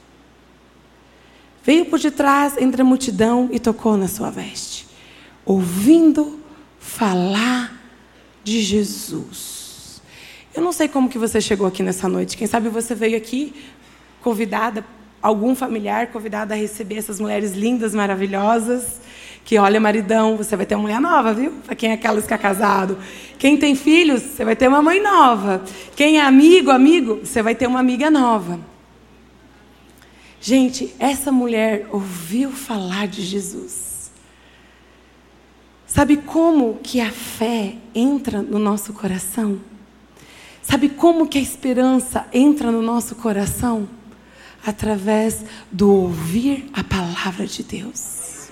veio 1.64 1.86
por 1.86 1.98
detrás 1.98 2.58
entre 2.58 2.82
a 2.82 2.84
multidão 2.84 3.48
e 3.50 3.58
tocou 3.58 3.96
na 3.96 4.06
sua 4.06 4.28
veste. 4.28 4.86
Ouvindo 5.42 6.38
falar 6.78 7.80
de 8.44 8.60
Jesus. 8.60 10.02
Eu 10.54 10.62
não 10.62 10.70
sei 10.70 10.86
como 10.86 11.08
que 11.08 11.16
você 11.16 11.40
chegou 11.40 11.66
aqui 11.66 11.82
nessa 11.82 12.10
noite. 12.10 12.36
Quem 12.36 12.46
sabe 12.46 12.68
você 12.68 12.94
veio 12.94 13.16
aqui 13.16 13.54
convidada, 14.20 14.84
algum 15.26 15.54
familiar 15.54 16.08
convidado 16.08 16.52
a 16.52 16.56
receber 16.56 16.96
essas 16.96 17.18
mulheres 17.20 17.52
lindas, 17.52 17.94
maravilhosas 17.94 19.00
que 19.46 19.56
olha, 19.58 19.78
maridão, 19.78 20.36
você 20.36 20.56
vai 20.56 20.66
ter 20.66 20.74
uma 20.74 20.82
mulher 20.82 21.00
nova, 21.00 21.32
viu? 21.32 21.52
Para 21.64 21.76
quem 21.76 21.90
é 21.90 21.92
aquelas 21.92 22.26
que 22.26 22.34
é 22.34 22.38
casado. 22.38 22.98
Quem 23.38 23.56
tem 23.56 23.76
filhos, 23.76 24.20
você 24.20 24.44
vai 24.44 24.56
ter 24.56 24.66
uma 24.66 24.82
mãe 24.82 25.00
nova. 25.00 25.62
Quem 25.94 26.18
é 26.18 26.20
amigo, 26.20 26.72
amigo, 26.72 27.20
você 27.22 27.44
vai 27.44 27.54
ter 27.54 27.68
uma 27.68 27.78
amiga 27.78 28.10
nova. 28.10 28.58
Gente, 30.40 30.92
essa 30.98 31.30
mulher 31.30 31.86
ouviu 31.92 32.50
falar 32.50 33.06
de 33.06 33.22
Jesus. 33.22 34.10
Sabe 35.86 36.16
como 36.16 36.80
que 36.82 37.00
a 37.00 37.12
fé 37.12 37.76
entra 37.94 38.42
no 38.42 38.58
nosso 38.58 38.92
coração? 38.92 39.60
Sabe 40.60 40.88
como 40.88 41.28
que 41.28 41.38
a 41.38 41.40
esperança 41.40 42.26
entra 42.32 42.72
no 42.72 42.82
nosso 42.82 43.14
coração? 43.14 43.88
Através 44.66 45.44
do 45.70 45.90
ouvir 45.90 46.68
a 46.72 46.82
palavra 46.82 47.46
de 47.46 47.62
Deus. 47.62 48.48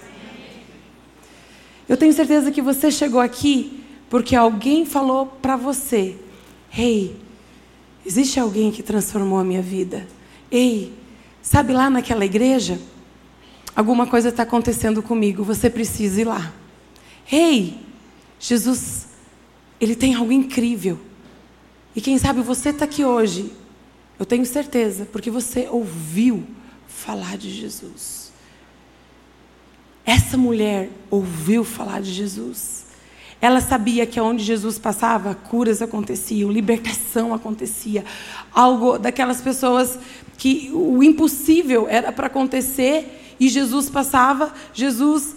Eu 1.88 1.96
tenho 1.96 2.12
certeza 2.12 2.52
que 2.52 2.62
você 2.62 2.90
chegou 2.90 3.20
aqui 3.20 3.84
porque 4.08 4.36
alguém 4.36 4.86
falou 4.86 5.26
para 5.26 5.56
você: 5.56 6.16
Ei, 6.76 7.16
existe 8.06 8.38
alguém 8.38 8.70
que 8.70 8.82
transformou 8.82 9.38
a 9.38 9.44
minha 9.44 9.60
vida. 9.60 10.06
Ei, 10.50 10.92
sabe 11.42 11.72
lá 11.72 11.90
naquela 11.90 12.24
igreja? 12.24 12.78
Alguma 13.74 14.06
coisa 14.06 14.28
está 14.28 14.44
acontecendo 14.44 15.02
comigo, 15.02 15.42
você 15.42 15.68
precisa 15.68 16.20
ir 16.20 16.24
lá. 16.24 16.52
Ei, 17.30 17.80
Jesus, 18.38 19.08
Ele 19.80 19.96
tem 19.96 20.14
algo 20.14 20.30
incrível. 20.30 20.98
E 21.96 22.00
quem 22.00 22.18
sabe 22.18 22.40
você 22.40 22.68
está 22.68 22.84
aqui 22.84 23.04
hoje, 23.04 23.52
eu 24.18 24.24
tenho 24.24 24.46
certeza, 24.46 25.06
porque 25.10 25.30
você 25.30 25.68
ouviu 25.70 26.44
falar 26.86 27.36
de 27.36 27.50
Jesus. 27.50 28.32
Essa 30.06 30.36
mulher 30.36 30.90
ouviu 31.10 31.64
falar 31.64 32.00
de 32.00 32.12
Jesus. 32.12 32.84
Ela 33.40 33.60
sabia 33.60 34.06
que 34.06 34.20
onde 34.20 34.42
Jesus 34.42 34.78
passava, 34.78 35.34
curas 35.34 35.82
aconteciam, 35.82 36.50
libertação 36.50 37.34
acontecia. 37.34 38.04
Algo 38.52 38.98
daquelas 38.98 39.40
pessoas 39.40 39.98
que 40.38 40.70
o 40.72 41.02
impossível 41.02 41.86
era 41.88 42.12
para 42.12 42.26
acontecer 42.26 43.36
e 43.38 43.48
Jesus 43.48 43.90
passava, 43.90 44.52
Jesus 44.72 45.36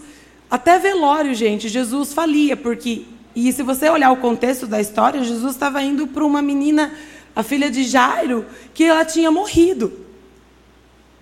até 0.50 0.79
velório, 0.79 1.34
gente, 1.34 1.67
Jesus 1.67 2.13
falia, 2.13 2.55
porque 2.55 3.03
e 3.36 3.51
se 3.51 3.62
você 3.62 3.88
olhar 3.88 4.10
o 4.12 4.17
contexto 4.17 4.65
da 4.65 4.81
história, 4.81 5.24
Jesus 5.24 5.53
estava 5.53 5.84
indo 5.84 6.07
para 6.07 6.25
uma 6.25 6.41
menina, 6.41 6.91
a 7.38 7.44
filha 7.44 7.70
de 7.70 7.84
Jairo, 7.84 8.48
que 8.74 8.84
ela 8.84 9.06
tinha 9.06 9.29
morrido. 9.29 9.94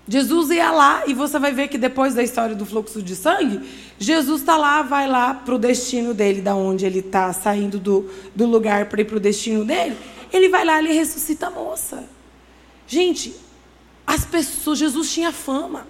Jesus 0.08 0.50
ia 0.50 0.72
lá 0.72 1.04
e 1.06 1.14
você 1.14 1.38
vai 1.38 1.52
ver 1.52 1.68
que 1.68 1.78
depois 1.78 2.16
da 2.16 2.24
história 2.24 2.56
do 2.56 2.66
fluxo 2.66 3.02
de 3.02 3.18
sangue, 3.18 3.60
Jesus 4.00 4.40
está 4.40 4.56
lá, 4.56 4.82
vai 4.82 5.10
lá 5.10 5.34
para 5.34 5.54
o 5.54 5.60
destino 5.60 6.14
dele, 6.14 6.42
da 6.42 6.56
onde 6.56 6.86
ele 6.86 7.00
está 7.00 7.34
saindo 7.34 7.78
do, 7.78 8.10
do 8.34 8.46
lugar 8.46 8.86
para 8.86 9.02
ir 9.02 9.04
para 9.04 9.18
o 9.18 9.20
destino 9.20 9.66
dele. 9.66 9.98
Ele 10.32 10.48
vai 10.48 10.64
lá, 10.64 10.80
ele 10.80 10.94
ressuscita 10.94 11.48
a 11.48 11.52
moça. 11.52 12.06
Gente, 12.88 13.36
as 14.08 14.24
pessoas, 14.24 14.80
Jesus 14.80 15.12
tinha 15.12 15.34
fama. 15.34 15.86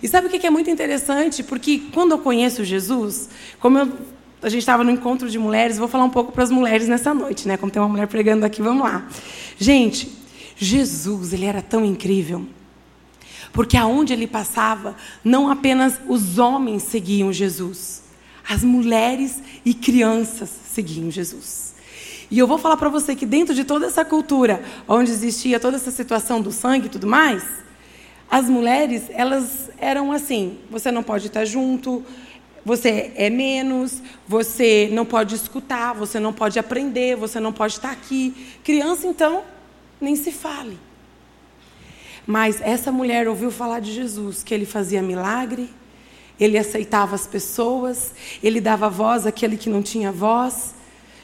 E 0.00 0.06
sabe 0.06 0.28
o 0.28 0.30
que 0.30 0.46
é 0.46 0.50
muito 0.50 0.70
interessante? 0.70 1.42
Porque 1.42 1.82
quando 1.92 2.12
eu 2.12 2.18
conheço 2.20 2.64
Jesus, 2.64 3.28
como 3.58 3.76
eu, 3.76 3.92
a 4.40 4.48
gente 4.48 4.60
estava 4.60 4.84
no 4.84 4.90
encontro 4.90 5.28
de 5.28 5.38
mulheres, 5.38 5.78
vou 5.78 5.88
falar 5.88 6.04
um 6.04 6.10
pouco 6.10 6.30
para 6.30 6.44
as 6.44 6.50
mulheres 6.50 6.86
nessa 6.86 7.12
noite, 7.12 7.48
né? 7.48 7.56
Como 7.56 7.72
tem 7.72 7.82
uma 7.82 7.88
mulher 7.88 8.06
pregando 8.06 8.46
aqui, 8.46 8.62
vamos 8.62 8.84
lá. 8.84 9.08
Gente, 9.58 10.10
Jesus, 10.56 11.32
ele 11.32 11.44
era 11.44 11.60
tão 11.60 11.84
incrível 11.84 12.46
Porque 13.52 13.76
aonde 13.76 14.12
ele 14.12 14.26
passava, 14.26 14.96
não 15.24 15.50
apenas 15.50 15.98
os 16.08 16.38
homens 16.38 16.82
seguiam 16.84 17.32
Jesus, 17.32 18.02
as 18.48 18.62
mulheres 18.62 19.42
e 19.64 19.74
crianças 19.74 20.48
seguiam 20.72 21.10
Jesus. 21.10 21.74
E 22.30 22.38
eu 22.38 22.46
vou 22.46 22.58
falar 22.58 22.76
para 22.76 22.90
você 22.90 23.16
que 23.16 23.24
dentro 23.24 23.54
de 23.54 23.64
toda 23.64 23.86
essa 23.86 24.04
cultura, 24.04 24.62
onde 24.86 25.10
existia 25.10 25.58
toda 25.58 25.76
essa 25.76 25.90
situação 25.90 26.40
do 26.40 26.52
sangue 26.52 26.86
e 26.86 26.90
tudo 26.90 27.06
mais, 27.06 27.42
as 28.30 28.48
mulheres, 28.48 29.04
elas 29.10 29.70
eram 29.78 30.12
assim: 30.12 30.58
você 30.70 30.92
não 30.92 31.02
pode 31.02 31.28
estar 31.28 31.46
junto, 31.46 32.04
você 32.68 33.12
é 33.16 33.30
menos, 33.30 34.02
você 34.26 34.90
não 34.92 35.06
pode 35.06 35.34
escutar, 35.34 35.94
você 35.94 36.20
não 36.20 36.34
pode 36.34 36.58
aprender, 36.58 37.16
você 37.16 37.40
não 37.40 37.50
pode 37.50 37.72
estar 37.72 37.90
aqui. 37.90 38.58
Criança, 38.62 39.06
então, 39.06 39.42
nem 39.98 40.14
se 40.14 40.30
fale. 40.30 40.78
Mas 42.26 42.60
essa 42.60 42.92
mulher 42.92 43.26
ouviu 43.26 43.50
falar 43.50 43.80
de 43.80 43.90
Jesus, 43.90 44.42
que 44.42 44.52
ele 44.52 44.66
fazia 44.66 45.00
milagre, 45.00 45.70
ele 46.38 46.58
aceitava 46.58 47.14
as 47.14 47.26
pessoas, 47.26 48.12
ele 48.42 48.60
dava 48.60 48.90
voz 48.90 49.26
àquele 49.26 49.56
que 49.56 49.70
não 49.70 49.80
tinha 49.82 50.12
voz. 50.12 50.74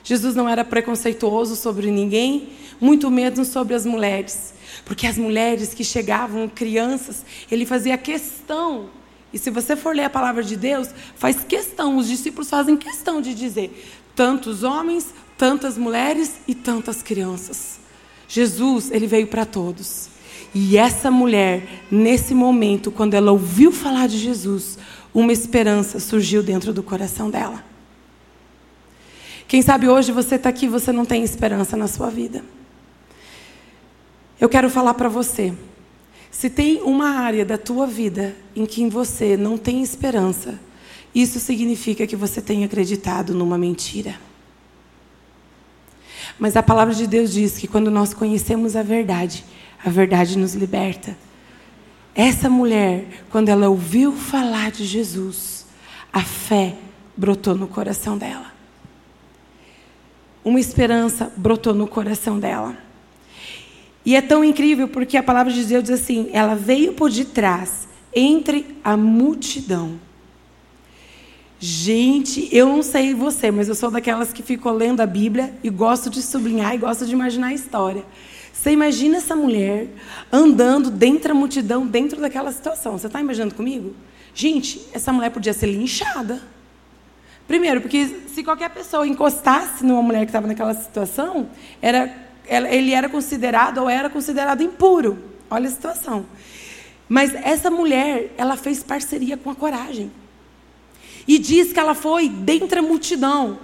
Jesus 0.02 0.34
não 0.34 0.48
era 0.48 0.64
preconceituoso 0.64 1.56
sobre 1.56 1.90
ninguém, 1.90 2.54
muito 2.80 3.10
menos 3.10 3.48
sobre 3.48 3.74
as 3.74 3.84
mulheres. 3.84 4.54
Porque 4.86 5.06
as 5.06 5.18
mulheres 5.18 5.74
que 5.74 5.84
chegavam, 5.84 6.48
crianças, 6.48 7.22
ele 7.50 7.66
fazia 7.66 7.98
questão. 7.98 8.88
E 9.34 9.38
se 9.38 9.50
você 9.50 9.74
for 9.74 9.96
ler 9.96 10.04
a 10.04 10.10
palavra 10.10 10.44
de 10.44 10.56
Deus, 10.56 10.88
faz 11.16 11.42
questão, 11.42 11.96
os 11.96 12.06
discípulos 12.06 12.48
fazem 12.48 12.76
questão 12.76 13.20
de 13.20 13.34
dizer: 13.34 13.84
tantos 14.14 14.62
homens, 14.62 15.12
tantas 15.36 15.76
mulheres 15.76 16.36
e 16.46 16.54
tantas 16.54 17.02
crianças. 17.02 17.80
Jesus, 18.28 18.92
ele 18.92 19.08
veio 19.08 19.26
para 19.26 19.44
todos. 19.44 20.08
E 20.54 20.76
essa 20.76 21.10
mulher, 21.10 21.82
nesse 21.90 22.32
momento, 22.32 22.92
quando 22.92 23.14
ela 23.14 23.32
ouviu 23.32 23.72
falar 23.72 24.06
de 24.06 24.18
Jesus, 24.18 24.78
uma 25.12 25.32
esperança 25.32 25.98
surgiu 25.98 26.40
dentro 26.40 26.72
do 26.72 26.80
coração 26.80 27.28
dela. 27.28 27.64
Quem 29.48 29.62
sabe 29.62 29.88
hoje 29.88 30.12
você 30.12 30.36
está 30.36 30.48
aqui, 30.48 30.68
você 30.68 30.92
não 30.92 31.04
tem 31.04 31.24
esperança 31.24 31.76
na 31.76 31.88
sua 31.88 32.08
vida. 32.08 32.44
Eu 34.40 34.48
quero 34.48 34.70
falar 34.70 34.94
para 34.94 35.08
você. 35.08 35.52
Se 36.34 36.50
tem 36.50 36.82
uma 36.82 37.10
área 37.10 37.44
da 37.44 37.56
tua 37.56 37.86
vida 37.86 38.34
em 38.56 38.66
que 38.66 38.84
você 38.88 39.36
não 39.36 39.56
tem 39.56 39.84
esperança, 39.84 40.58
isso 41.14 41.38
significa 41.38 42.08
que 42.08 42.16
você 42.16 42.42
tem 42.42 42.64
acreditado 42.64 43.32
numa 43.32 43.56
mentira. 43.56 44.18
Mas 46.36 46.56
a 46.56 46.62
palavra 46.62 46.92
de 46.92 47.06
Deus 47.06 47.32
diz 47.32 47.56
que 47.56 47.68
quando 47.68 47.88
nós 47.88 48.12
conhecemos 48.12 48.74
a 48.74 48.82
verdade, 48.82 49.44
a 49.82 49.88
verdade 49.88 50.36
nos 50.36 50.54
liberta. 50.54 51.16
Essa 52.16 52.50
mulher, 52.50 53.24
quando 53.30 53.48
ela 53.48 53.68
ouviu 53.68 54.10
falar 54.12 54.72
de 54.72 54.84
Jesus, 54.84 55.64
a 56.12 56.22
fé 56.22 56.74
brotou 57.16 57.54
no 57.54 57.68
coração 57.68 58.18
dela. 58.18 58.52
Uma 60.44 60.58
esperança 60.58 61.32
brotou 61.36 61.72
no 61.72 61.86
coração 61.86 62.40
dela. 62.40 62.76
E 64.04 64.14
é 64.14 64.20
tão 64.20 64.44
incrível 64.44 64.88
porque 64.88 65.16
a 65.16 65.22
palavra 65.22 65.52
de 65.52 65.64
Deus 65.64 65.84
diz 65.84 66.00
assim: 66.00 66.28
ela 66.32 66.54
veio 66.54 66.92
por 66.92 67.10
detrás, 67.10 67.88
entre 68.14 68.76
a 68.84 68.96
multidão. 68.96 69.98
Gente, 71.58 72.48
eu 72.52 72.68
não 72.68 72.82
sei 72.82 73.14
você, 73.14 73.50
mas 73.50 73.68
eu 73.68 73.74
sou 73.74 73.90
daquelas 73.90 74.32
que 74.32 74.42
ficam 74.42 74.72
lendo 74.74 75.00
a 75.00 75.06
Bíblia 75.06 75.54
e 75.62 75.70
gosto 75.70 76.10
de 76.10 76.20
sublinhar 76.20 76.74
e 76.74 76.78
gosto 76.78 77.06
de 77.06 77.12
imaginar 77.12 77.46
a 77.48 77.54
história. 77.54 78.04
Você 78.52 78.70
imagina 78.70 79.16
essa 79.16 79.34
mulher 79.34 79.88
andando 80.32 80.90
dentro 80.90 81.28
da 81.28 81.34
multidão, 81.34 81.86
dentro 81.86 82.20
daquela 82.20 82.52
situação. 82.52 82.98
Você 82.98 83.06
está 83.06 83.20
imaginando 83.20 83.54
comigo? 83.54 83.94
Gente, 84.34 84.80
essa 84.92 85.12
mulher 85.12 85.30
podia 85.30 85.52
ser 85.52 85.66
linchada. 85.66 86.42
Primeiro, 87.46 87.80
porque 87.80 88.06
se 88.28 88.42
qualquer 88.42 88.70
pessoa 88.70 89.06
encostasse 89.06 89.84
numa 89.84 90.02
mulher 90.02 90.20
que 90.20 90.30
estava 90.30 90.46
naquela 90.46 90.74
situação, 90.74 91.48
era, 91.80 92.10
ele 92.46 92.92
era 92.92 93.08
considerado 93.08 93.78
ou 93.78 93.88
era 93.88 94.10
considerado 94.10 94.62
impuro. 94.62 95.18
Olha 95.50 95.68
a 95.68 95.70
situação. 95.70 96.26
Mas 97.08 97.34
essa 97.34 97.70
mulher, 97.70 98.32
ela 98.36 98.56
fez 98.56 98.82
parceria 98.82 99.36
com 99.36 99.50
a 99.50 99.54
coragem. 99.54 100.10
E 101.26 101.38
diz 101.38 101.72
que 101.72 101.78
ela 101.78 101.94
foi 101.94 102.28
dentro 102.28 102.68
da 102.68 102.82
multidão. 102.82 103.58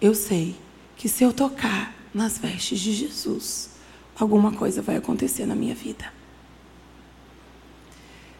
Eu 0.00 0.14
sei 0.14 0.56
que 0.96 1.08
se 1.08 1.24
eu 1.24 1.32
tocar 1.32 1.94
nas 2.12 2.38
vestes 2.38 2.80
de 2.80 2.92
Jesus, 2.92 3.70
alguma 4.18 4.52
coisa 4.52 4.82
vai 4.82 4.96
acontecer 4.96 5.46
na 5.46 5.54
minha 5.54 5.74
vida. 5.74 6.12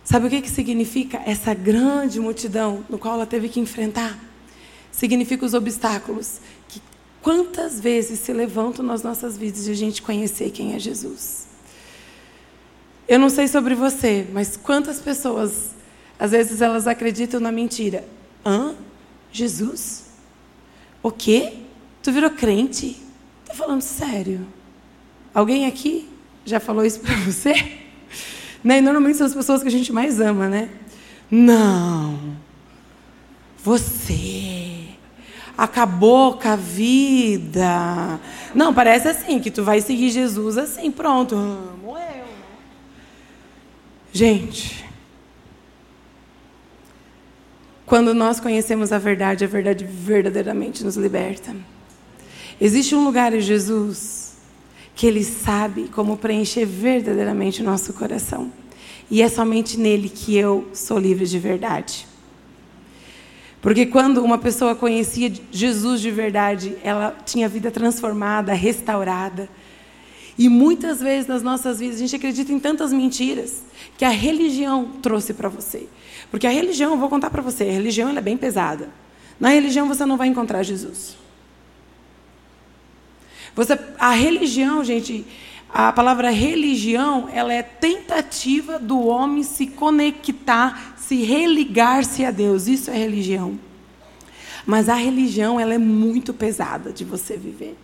Sabe 0.05 0.27
o 0.27 0.31
que, 0.31 0.40
que 0.40 0.51
significa 0.51 1.21
essa 1.27 1.53
grande 1.53 2.21
multidão 2.21 2.85
no 2.88 2.99
qual 2.99 3.14
ela 3.14 3.27
teve 3.27 3.49
que 3.49 3.59
enfrentar? 3.59 4.19
Significa 4.92 5.45
os 5.45 5.53
obstáculos 5.53 6.40
quantas 7.27 7.81
vezes 7.81 8.21
se 8.21 8.33
levantam 8.33 8.87
nas 8.87 9.03
nossas 9.03 9.37
vidas 9.37 9.65
de 9.65 9.73
a 9.73 9.75
gente 9.75 10.01
conhecer 10.01 10.53
quem 10.53 10.77
é 10.77 10.79
Jesus. 10.79 11.49
Eu 13.09 13.19
não 13.19 13.29
sei 13.29 13.49
sobre 13.49 13.75
você, 13.75 14.25
mas 14.33 14.57
quantas 14.57 15.01
pessoas, 15.01 15.75
às 16.21 16.31
vezes 16.31 16.62
elas 16.62 16.87
acreditam 16.87 17.41
na 17.41 17.51
mentira. 17.51 18.05
Hã? 18.45 18.77
Jesus? 19.33 20.05
O 21.03 21.11
quê? 21.11 21.55
Tu 22.01 22.12
virou 22.12 22.31
crente? 22.31 22.97
Estou 23.41 23.57
falando 23.57 23.83
sério. 23.83 24.47
Alguém 25.35 25.67
aqui 25.67 26.09
já 26.45 26.61
falou 26.61 26.85
isso 26.85 27.01
para 27.01 27.17
você? 27.17 27.55
Né? 28.62 28.79
E 28.79 28.81
normalmente 28.81 29.19
são 29.19 29.27
as 29.27 29.35
pessoas 29.35 29.62
que 29.62 29.69
a 29.69 29.71
gente 29.71 29.93
mais 29.93 30.21
ama, 30.21 30.49
né? 30.49 30.69
Não. 31.31 32.37
Você 33.62 34.56
acabou 35.57 36.35
com 36.35 36.49
a 36.49 36.57
vida. 36.57 38.21
Não, 38.55 38.75
parece 38.75 39.09
assim, 39.09 39.38
que 39.38 39.51
tu 39.51 39.62
vai 39.62 39.81
seguir 39.81 40.11
Jesus 40.11 40.59
assim, 40.59 40.90
pronto. 40.90 41.35
Amo 41.35 41.97
eu. 41.97 42.27
Gente, 44.12 44.85
quando 47.85 48.12
nós 48.12 48.40
conhecemos 48.40 48.92
a 48.92 48.99
verdade, 48.99 49.45
a 49.45 49.49
verdade 49.49 49.85
verdadeiramente 49.85 50.83
nos 50.83 50.97
liberta. 50.97 51.55
Existe 52.61 52.95
um 52.95 53.05
lugar 53.05 53.35
em 53.35 53.40
Jesus 53.40 54.37
que 54.95 55.07
Ele 55.07 55.23
sabe 55.23 55.88
como 55.88 56.16
preencher 56.16 56.64
verdadeiramente 56.64 57.61
o 57.61 57.64
nosso 57.64 57.92
coração. 57.92 58.51
E 59.11 59.23
é 59.23 59.29
somente 59.29 59.79
nele 59.79 60.09
que 60.09 60.37
eu 60.37 60.66
sou 60.73 60.99
livre 60.99 61.27
de 61.27 61.38
verdade. 61.38 62.07
Porque 63.61 63.87
quando 63.87 64.23
uma 64.23 64.38
pessoa 64.38 64.75
conhecia 64.75 65.33
Jesus 65.51 66.01
de 66.01 66.11
verdade, 66.11 66.77
ela 66.83 67.16
tinha 67.25 67.47
a 67.47 67.49
vida 67.49 67.71
transformada, 67.71 68.53
restaurada. 68.53 69.49
E 70.38 70.49
muitas 70.49 71.01
vezes 71.01 71.27
nas 71.27 71.42
nossas 71.42 71.79
vidas 71.79 71.97
a 71.97 72.01
gente 72.01 72.16
acredita 72.16 72.53
em 72.53 72.61
tantas 72.61 72.92
mentiras 72.92 73.62
que 73.97 74.05
a 74.05 74.11
religião 74.11 74.90
trouxe 75.03 75.33
para 75.33 75.49
você. 75.49 75.88
Porque 76.31 76.47
a 76.47 76.51
religião, 76.51 76.92
eu 76.92 76.99
vou 76.99 77.09
contar 77.09 77.31
para 77.31 77.42
você, 77.42 77.64
a 77.64 77.73
religião 77.73 78.11
é 78.11 78.21
bem 78.21 78.37
pesada. 78.37 78.90
Na 79.40 79.49
religião 79.49 79.88
você 79.88 80.05
não 80.05 80.16
vai 80.16 80.29
encontrar 80.29 80.62
Jesus. 80.62 81.16
Você, 83.55 83.79
a 83.99 84.11
religião, 84.11 84.85
gente, 84.85 85.27
a 85.73 85.92
palavra 85.92 86.31
religião, 86.31 87.29
ela 87.33 87.53
é 87.53 87.62
tentativa 87.62 88.79
do 88.79 89.01
homem 89.07 89.42
se 89.42 89.66
conectar, 89.66 90.95
se 91.07 91.23
religar-se 91.23 92.25
a 92.25 92.31
Deus. 92.31 92.66
Isso 92.66 92.90
é 92.90 92.97
religião. 92.97 93.59
Mas 94.66 94.88
a 94.88 94.95
religião, 94.95 95.61
ela 95.61 95.75
é 95.75 95.79
muito 95.79 96.35
pesada 96.35 96.92
de 96.92 97.05
você 97.05 97.37
viver. 97.37 97.77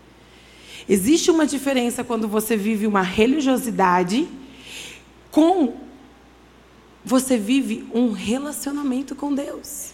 Existe 0.88 1.30
uma 1.30 1.46
diferença 1.46 2.02
quando 2.02 2.26
você 2.26 2.56
vive 2.56 2.86
uma 2.86 3.02
religiosidade 3.02 4.28
com 5.30 5.74
você 7.04 7.36
vive 7.36 7.84
um 7.92 8.12
relacionamento 8.12 9.14
com 9.14 9.34
Deus. 9.34 9.90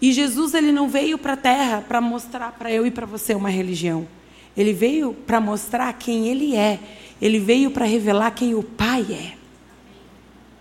E 0.00 0.12
Jesus 0.12 0.54
ele 0.54 0.72
não 0.72 0.88
veio 0.88 1.16
para 1.16 1.34
a 1.34 1.36
terra 1.36 1.84
para 1.86 2.00
mostrar 2.00 2.52
para 2.52 2.72
eu 2.72 2.86
e 2.86 2.90
para 2.90 3.06
você 3.06 3.34
uma 3.34 3.48
religião. 3.48 4.06
Ele 4.56 4.72
veio 4.72 5.12
para 5.14 5.40
mostrar 5.40 5.92
quem 5.92 6.28
ele 6.28 6.56
é. 6.56 6.80
Ele 7.20 7.38
veio 7.38 7.70
para 7.70 7.84
revelar 7.84 8.30
quem 8.32 8.54
o 8.54 8.62
Pai 8.62 9.06
é. 9.10 9.45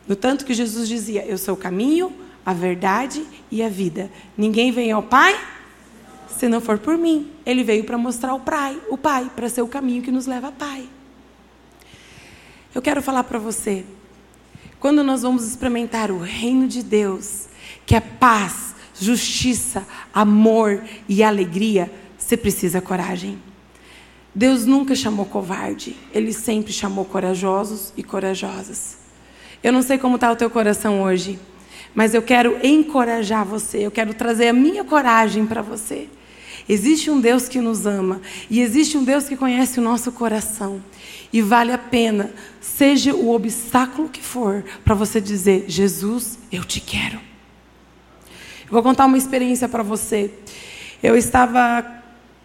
No 0.07 0.15
tanto 0.15 0.45
que 0.45 0.53
Jesus 0.53 0.87
dizia: 0.87 1.25
Eu 1.25 1.37
sou 1.37 1.55
o 1.55 1.57
caminho, 1.57 2.13
a 2.45 2.53
verdade 2.53 3.25
e 3.51 3.63
a 3.63 3.69
vida. 3.69 4.11
Ninguém 4.37 4.71
vem 4.71 4.91
ao 4.91 5.03
Pai 5.03 5.39
se 6.27 6.47
não 6.47 6.61
for 6.61 6.77
por 6.77 6.97
mim. 6.97 7.31
Ele 7.45 7.63
veio 7.63 7.83
para 7.83 7.97
mostrar 7.97 8.33
o 8.33 8.39
Pai, 8.39 8.79
o 8.89 8.97
Pai, 8.97 9.31
para 9.35 9.49
ser 9.49 9.61
o 9.61 9.67
caminho 9.67 10.01
que 10.01 10.11
nos 10.11 10.25
leva 10.25 10.47
ao 10.47 10.53
Pai. 10.53 10.87
Eu 12.73 12.81
quero 12.81 13.01
falar 13.01 13.23
para 13.23 13.39
você, 13.39 13.85
quando 14.79 15.03
nós 15.03 15.21
vamos 15.21 15.45
experimentar 15.45 16.11
o 16.11 16.19
reino 16.19 16.67
de 16.67 16.83
Deus, 16.83 17.45
que 17.85 17.95
é 17.95 18.01
paz, 18.01 18.75
justiça, 18.99 19.87
amor 20.13 20.83
e 21.07 21.23
alegria, 21.23 21.91
você 22.17 22.35
precisa 22.35 22.81
coragem. 22.81 23.41
Deus 24.33 24.65
nunca 24.65 24.93
chamou 24.93 25.25
covarde, 25.25 25.95
Ele 26.13 26.33
sempre 26.33 26.73
chamou 26.73 27.05
corajosos 27.05 27.93
e 27.95 28.03
corajosas. 28.03 29.04
Eu 29.63 29.73
não 29.73 29.81
sei 29.81 29.97
como 29.97 30.15
está 30.15 30.31
o 30.31 30.35
teu 30.35 30.49
coração 30.49 31.01
hoje, 31.01 31.39
mas 31.93 32.13
eu 32.13 32.21
quero 32.21 32.59
encorajar 32.65 33.45
você, 33.45 33.79
eu 33.79 33.91
quero 33.91 34.13
trazer 34.13 34.49
a 34.49 34.53
minha 34.53 34.83
coragem 34.83 35.45
para 35.45 35.61
você. 35.61 36.07
Existe 36.67 37.11
um 37.11 37.19
Deus 37.19 37.47
que 37.47 37.61
nos 37.61 37.85
ama 37.85 38.21
e 38.49 38.59
existe 38.59 38.97
um 38.97 39.03
Deus 39.03 39.25
que 39.29 39.37
conhece 39.37 39.79
o 39.79 39.83
nosso 39.83 40.11
coração. 40.11 40.81
E 41.31 41.41
vale 41.41 41.71
a 41.71 41.77
pena, 41.77 42.31
seja 42.59 43.13
o 43.13 43.29
obstáculo 43.33 44.09
que 44.09 44.21
for, 44.21 44.63
para 44.83 44.95
você 44.95 45.21
dizer: 45.21 45.65
Jesus, 45.67 46.39
eu 46.51 46.63
te 46.63 46.81
quero. 46.81 47.19
Eu 48.65 48.71
vou 48.71 48.81
contar 48.81 49.05
uma 49.05 49.17
experiência 49.17 49.69
para 49.69 49.83
você. 49.83 50.31
Eu 51.03 51.15
estava 51.15 51.85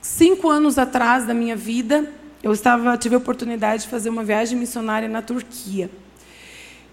cinco 0.02 0.50
anos 0.50 0.76
atrás 0.76 1.24
da 1.24 1.32
minha 1.32 1.56
vida, 1.56 2.12
eu 2.42 2.52
estava 2.52 2.96
tive 2.98 3.14
a 3.14 3.18
oportunidade 3.18 3.84
de 3.84 3.88
fazer 3.88 4.10
uma 4.10 4.22
viagem 4.22 4.58
missionária 4.58 5.08
na 5.08 5.22
Turquia. 5.22 5.90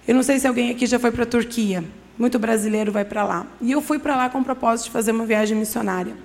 Eu 0.07 0.15
não 0.15 0.23
sei 0.23 0.39
se 0.39 0.47
alguém 0.47 0.71
aqui 0.71 0.85
já 0.85 0.97
foi 0.97 1.11
para 1.11 1.23
a 1.23 1.25
Turquia. 1.25 1.83
Muito 2.17 2.39
brasileiro 2.39 2.93
vai 2.93 3.03
para 3.03 3.25
lá. 3.25 3.45
E 3.59 3.73
eu 3.73 3.81
fui 3.81 3.99
para 3.99 4.15
lá 4.15 4.29
com 4.29 4.39
o 4.39 4.43
propósito 4.43 4.85
de 4.85 4.91
fazer 4.91 5.11
uma 5.11 5.25
viagem 5.25 5.57
missionária. 5.57 6.15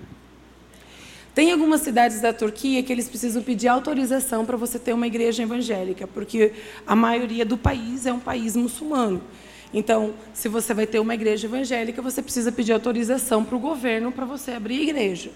Tem 1.35 1.51
algumas 1.51 1.81
cidades 1.81 2.21
da 2.21 2.33
Turquia 2.33 2.81
que 2.85 2.93
eles 2.93 3.09
precisam 3.09 3.43
pedir 3.43 3.67
autorização 3.67 4.47
para 4.47 4.57
você 4.57 4.79
ter 4.79 4.93
uma 4.93 5.07
igreja 5.09 5.43
evangélica, 5.43 6.07
porque 6.07 6.53
a 6.87 6.95
maioria 6.95 7.45
do 7.45 7.59
país 7.59 8.07
é 8.07 8.13
um 8.13 8.21
país 8.21 8.55
muçulmano. 8.55 9.21
Então, 9.75 10.15
se 10.33 10.49
você 10.49 10.73
vai 10.73 10.87
ter 10.87 11.01
uma 11.01 11.15
igreja 11.15 11.49
evangélica, 11.49 12.01
você 12.01 12.23
precisa 12.23 12.53
pedir 12.53 12.73
autorização 12.75 13.43
para 13.45 13.57
o 13.57 13.59
governo 13.59 14.13
para 14.13 14.25
você 14.25 14.53
abrir 14.53 14.81
igreja. 14.81 15.33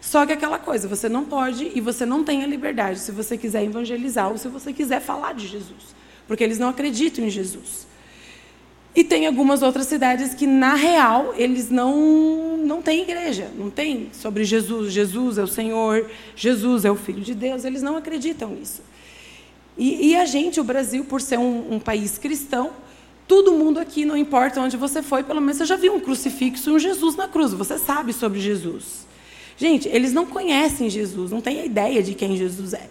Só 0.00 0.24
que 0.24 0.32
aquela 0.32 0.58
coisa, 0.58 0.86
você 0.86 1.08
não 1.08 1.24
pode 1.24 1.72
e 1.74 1.80
você 1.80 2.06
não 2.06 2.22
tem 2.22 2.44
a 2.44 2.46
liberdade 2.46 3.00
se 3.00 3.10
você 3.10 3.36
quiser 3.36 3.64
evangelizar 3.64 4.30
ou 4.30 4.38
se 4.38 4.46
você 4.46 4.72
quiser 4.72 5.00
falar 5.00 5.32
de 5.32 5.48
Jesus, 5.48 5.99
porque 6.30 6.44
eles 6.44 6.60
não 6.60 6.68
acreditam 6.68 7.24
em 7.24 7.28
Jesus. 7.28 7.88
E 8.94 9.02
tem 9.02 9.26
algumas 9.26 9.62
outras 9.62 9.86
cidades 9.86 10.32
que, 10.32 10.46
na 10.46 10.76
real, 10.76 11.34
eles 11.36 11.70
não, 11.70 12.56
não 12.56 12.80
têm 12.80 13.02
igreja, 13.02 13.50
não 13.58 13.68
tem 13.68 14.10
sobre 14.12 14.44
Jesus. 14.44 14.92
Jesus 14.92 15.38
é 15.38 15.42
o 15.42 15.48
Senhor, 15.48 16.08
Jesus 16.36 16.84
é 16.84 16.90
o 16.90 16.94
Filho 16.94 17.20
de 17.20 17.34
Deus, 17.34 17.64
eles 17.64 17.82
não 17.82 17.96
acreditam 17.96 18.50
nisso. 18.50 18.80
E, 19.76 20.10
e 20.10 20.14
a 20.14 20.24
gente, 20.24 20.60
o 20.60 20.64
Brasil, 20.64 21.04
por 21.04 21.20
ser 21.20 21.36
um, 21.36 21.74
um, 21.74 21.80
país 21.80 22.16
cristão, 22.16 22.70
todo 23.26 23.50
mundo 23.50 23.80
aqui, 23.80 24.04
não 24.04 24.16
importa 24.16 24.60
onde 24.60 24.76
você 24.76 25.02
foi, 25.02 25.24
pelo 25.24 25.40
menos 25.40 25.56
você 25.56 25.64
já 25.64 25.74
viu 25.74 25.96
um 25.96 26.00
crucifixo 26.00 26.70
e 26.70 26.72
um 26.74 26.78
Jesus 26.78 27.16
na 27.16 27.26
cruz, 27.26 27.52
você 27.52 27.76
sabe 27.76 28.12
sobre 28.12 28.38
Jesus. 28.38 29.04
Gente, 29.56 29.88
eles 29.88 30.12
não 30.12 30.26
conhecem 30.26 30.88
Jesus, 30.88 31.32
não 31.32 31.40
têm 31.40 31.66
ideia 31.66 32.00
de 32.00 32.14
quem 32.14 32.36
Jesus 32.36 32.72
é. 32.72 32.88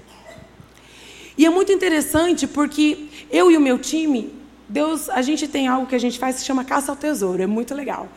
E 1.40 1.46
é 1.46 1.50
muito 1.50 1.72
interessante 1.72 2.46
porque 2.46 3.06
eu 3.32 3.50
e 3.50 3.56
o 3.56 3.62
meu 3.62 3.80
time, 3.80 4.30
Deus, 4.68 5.10
a 5.10 5.22
gente 5.22 5.48
tem 5.48 5.70
algo 5.70 5.88
que 5.88 5.96
a 5.96 5.98
gente 5.98 6.20
faz 6.20 6.42
que 6.42 6.46
chama 6.46 6.66
caça 6.66 6.92
ao 6.92 6.98
tesouro, 6.98 7.42
é 7.42 7.48
muito 7.48 7.74
legal. 7.74 8.10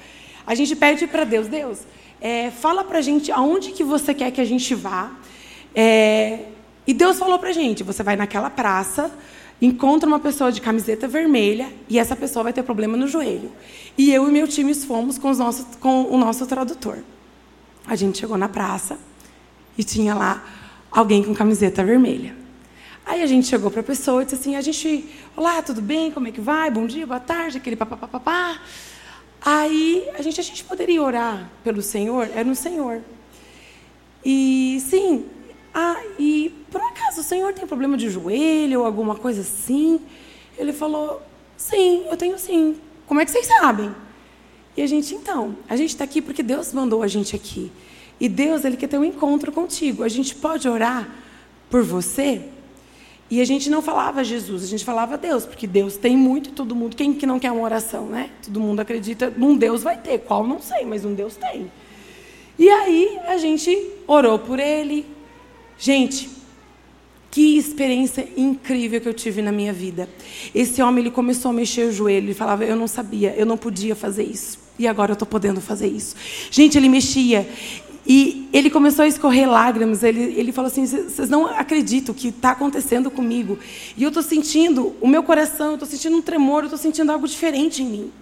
A 0.44 0.56
gente 0.56 0.74
pede 0.74 1.06
para 1.06 1.22
Deus, 1.22 1.46
Deus, 1.46 1.78
é, 2.20 2.50
fala 2.50 2.82
para 2.82 2.98
a 2.98 3.00
gente 3.00 3.30
aonde 3.30 3.70
que 3.70 3.84
você 3.84 4.12
quer 4.12 4.32
que 4.32 4.40
a 4.40 4.44
gente 4.44 4.74
vá. 4.74 5.12
É, 5.72 6.46
e 6.84 6.92
Deus 6.92 7.16
falou 7.16 7.38
para 7.38 7.50
a 7.50 7.52
gente, 7.52 7.84
você 7.84 8.02
vai 8.02 8.16
naquela 8.16 8.50
praça, 8.50 9.08
encontra 9.60 10.08
uma 10.08 10.18
pessoa 10.18 10.50
de 10.50 10.60
camiseta 10.60 11.06
vermelha 11.06 11.68
e 11.88 12.00
essa 12.00 12.16
pessoa 12.16 12.42
vai 12.42 12.52
ter 12.52 12.64
problema 12.64 12.96
no 12.96 13.06
joelho. 13.06 13.52
E 13.96 14.12
eu 14.12 14.28
e 14.28 14.32
meu 14.32 14.48
time 14.48 14.74
fomos 14.74 15.16
com, 15.16 15.32
nossos, 15.32 15.76
com 15.76 16.12
o 16.12 16.18
nosso 16.18 16.44
tradutor. 16.44 16.98
A 17.86 17.94
gente 17.94 18.18
chegou 18.18 18.36
na 18.36 18.48
praça 18.48 18.98
e 19.78 19.84
tinha 19.84 20.12
lá 20.12 20.44
alguém 20.90 21.22
com 21.22 21.32
camiseta 21.32 21.84
vermelha. 21.84 22.41
Aí 23.04 23.22
a 23.22 23.26
gente 23.26 23.48
chegou 23.48 23.70
para 23.70 23.80
a 23.80 23.84
pessoa 23.84 24.22
e 24.22 24.24
disse 24.24 24.36
assim: 24.36 24.56
a 24.56 24.60
gente, 24.60 25.08
olá, 25.36 25.60
tudo 25.60 25.82
bem? 25.82 26.10
Como 26.10 26.28
é 26.28 26.32
que 26.32 26.40
vai? 26.40 26.70
Bom 26.70 26.86
dia, 26.86 27.06
boa 27.06 27.20
tarde, 27.20 27.58
aquele 27.58 27.76
papapá. 27.76 28.60
Aí 29.44 30.08
a 30.14 30.22
gente, 30.22 30.40
a 30.40 30.44
gente 30.44 30.62
poderia 30.64 31.02
orar 31.02 31.50
pelo 31.64 31.82
Senhor? 31.82 32.28
Era 32.32 32.44
no 32.44 32.54
Senhor. 32.54 33.02
E 34.24 34.80
sim, 34.88 35.26
ah, 35.74 36.00
e 36.16 36.54
por 36.70 36.80
acaso 36.80 37.20
o 37.20 37.24
Senhor 37.24 37.52
tem 37.52 37.66
problema 37.66 37.96
de 37.96 38.08
joelho 38.08 38.80
ou 38.80 38.86
alguma 38.86 39.16
coisa 39.16 39.40
assim? 39.40 40.00
Ele 40.56 40.72
falou: 40.72 41.20
sim, 41.56 42.04
eu 42.08 42.16
tenho 42.16 42.38
sim. 42.38 42.76
Como 43.06 43.20
é 43.20 43.24
que 43.24 43.32
vocês 43.32 43.46
sabem? 43.46 43.92
E 44.76 44.80
a 44.80 44.86
gente, 44.86 45.12
então, 45.14 45.56
a 45.68 45.76
gente 45.76 45.90
está 45.90 46.04
aqui 46.04 46.22
porque 46.22 46.42
Deus 46.42 46.72
mandou 46.72 47.02
a 47.02 47.08
gente 47.08 47.34
aqui. 47.34 47.70
E 48.20 48.28
Deus, 48.28 48.64
Ele 48.64 48.76
quer 48.76 48.86
ter 48.86 48.96
um 48.96 49.04
encontro 49.04 49.50
contigo. 49.50 50.04
A 50.04 50.08
gente 50.08 50.36
pode 50.36 50.68
orar 50.68 51.08
por 51.68 51.82
você? 51.82 52.48
E 53.30 53.40
a 53.40 53.44
gente 53.44 53.70
não 53.70 53.80
falava 53.80 54.22
Jesus, 54.22 54.62
a 54.62 54.66
gente 54.66 54.84
falava 54.84 55.16
Deus, 55.16 55.46
porque 55.46 55.66
Deus 55.66 55.96
tem 55.96 56.16
muito 56.16 56.50
e 56.50 56.52
todo 56.52 56.74
mundo. 56.74 56.94
Quem 56.94 57.14
que 57.14 57.24
não 57.24 57.38
quer 57.38 57.50
uma 57.50 57.62
oração, 57.62 58.06
né? 58.06 58.30
Todo 58.44 58.60
mundo 58.60 58.80
acredita 58.80 59.32
num 59.34 59.56
Deus 59.56 59.82
vai 59.82 59.96
ter, 59.96 60.18
qual 60.18 60.46
não 60.46 60.60
sei, 60.60 60.84
mas 60.84 61.04
um 61.04 61.14
Deus 61.14 61.36
tem. 61.36 61.70
E 62.58 62.68
aí 62.68 63.18
a 63.26 63.38
gente 63.38 63.76
orou 64.06 64.38
por 64.38 64.60
ele. 64.60 65.06
Gente, 65.78 66.28
que 67.32 67.56
experiência 67.56 68.28
incrível 68.36 69.00
que 69.00 69.08
eu 69.08 69.14
tive 69.14 69.40
na 69.40 69.50
minha 69.50 69.72
vida. 69.72 70.06
Esse 70.54 70.82
homem 70.82 71.02
ele 71.02 71.10
começou 71.10 71.50
a 71.50 71.54
mexer 71.54 71.88
o 71.88 71.92
joelho 71.92 72.30
e 72.30 72.34
falava: 72.34 72.64
Eu 72.64 72.76
não 72.76 72.86
sabia, 72.86 73.34
eu 73.34 73.46
não 73.46 73.56
podia 73.56 73.96
fazer 73.96 74.24
isso. 74.24 74.58
E 74.78 74.86
agora 74.86 75.12
eu 75.12 75.14
estou 75.14 75.26
podendo 75.26 75.60
fazer 75.60 75.88
isso. 75.88 76.14
Gente, 76.50 76.76
ele 76.76 76.90
mexia. 76.90 77.48
E 78.06 78.48
ele 78.52 78.68
começou 78.68 79.04
a 79.04 79.08
escorrer 79.08 79.48
lágrimas. 79.48 80.02
Ele, 80.02 80.34
ele 80.36 80.52
falou 80.52 80.68
assim: 80.68 80.86
vocês 80.86 81.28
não 81.28 81.46
acreditam 81.46 82.14
o 82.14 82.16
que 82.16 82.28
está 82.28 82.50
acontecendo 82.50 83.10
comigo. 83.10 83.58
E 83.96 84.02
eu 84.02 84.08
estou 84.08 84.22
sentindo 84.22 84.94
o 85.00 85.06
meu 85.06 85.22
coração, 85.22 85.68
eu 85.68 85.74
estou 85.74 85.88
sentindo 85.88 86.16
um 86.16 86.22
tremor, 86.22 86.60
eu 86.60 86.66
estou 86.66 86.78
sentindo 86.78 87.12
algo 87.12 87.26
diferente 87.28 87.82
em 87.82 87.86
mim. 87.86 88.12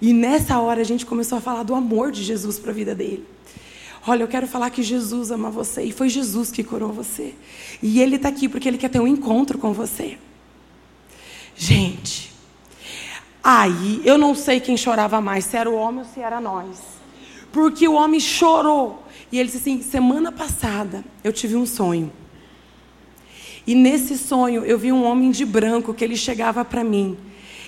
E 0.00 0.12
nessa 0.12 0.58
hora 0.58 0.80
a 0.80 0.84
gente 0.84 1.04
começou 1.04 1.38
a 1.38 1.40
falar 1.40 1.62
do 1.62 1.74
amor 1.74 2.12
de 2.12 2.22
Jesus 2.22 2.58
para 2.58 2.70
a 2.70 2.74
vida 2.74 2.94
dele. 2.94 3.26
Olha, 4.06 4.22
eu 4.22 4.28
quero 4.28 4.46
falar 4.46 4.70
que 4.70 4.82
Jesus 4.82 5.32
ama 5.32 5.50
você. 5.50 5.82
E 5.82 5.90
foi 5.90 6.08
Jesus 6.08 6.52
que 6.52 6.62
curou 6.62 6.92
você. 6.92 7.34
E 7.82 8.00
ele 8.00 8.16
está 8.16 8.28
aqui 8.28 8.48
porque 8.48 8.68
ele 8.68 8.78
quer 8.78 8.88
ter 8.88 9.00
um 9.00 9.06
encontro 9.06 9.58
com 9.58 9.72
você. 9.72 10.16
Gente, 11.56 12.32
aí 13.42 14.02
eu 14.04 14.16
não 14.16 14.34
sei 14.34 14.60
quem 14.60 14.76
chorava 14.76 15.20
mais, 15.20 15.46
se 15.46 15.56
era 15.56 15.68
o 15.68 15.74
homem 15.74 16.00
ou 16.00 16.06
se 16.06 16.20
era 16.20 16.40
nós. 16.40 16.76
Porque 17.50 17.88
o 17.88 17.94
homem 17.94 18.20
chorou 18.20 19.05
e 19.30 19.38
ele 19.38 19.46
disse 19.46 19.58
assim: 19.58 19.82
semana 19.82 20.30
passada 20.30 21.04
eu 21.22 21.32
tive 21.32 21.56
um 21.56 21.66
sonho. 21.66 22.12
E 23.66 23.74
nesse 23.74 24.16
sonho 24.16 24.64
eu 24.64 24.78
vi 24.78 24.92
um 24.92 25.04
homem 25.04 25.30
de 25.30 25.44
branco 25.44 25.92
que 25.92 26.04
ele 26.04 26.16
chegava 26.16 26.64
para 26.64 26.84
mim. 26.84 27.16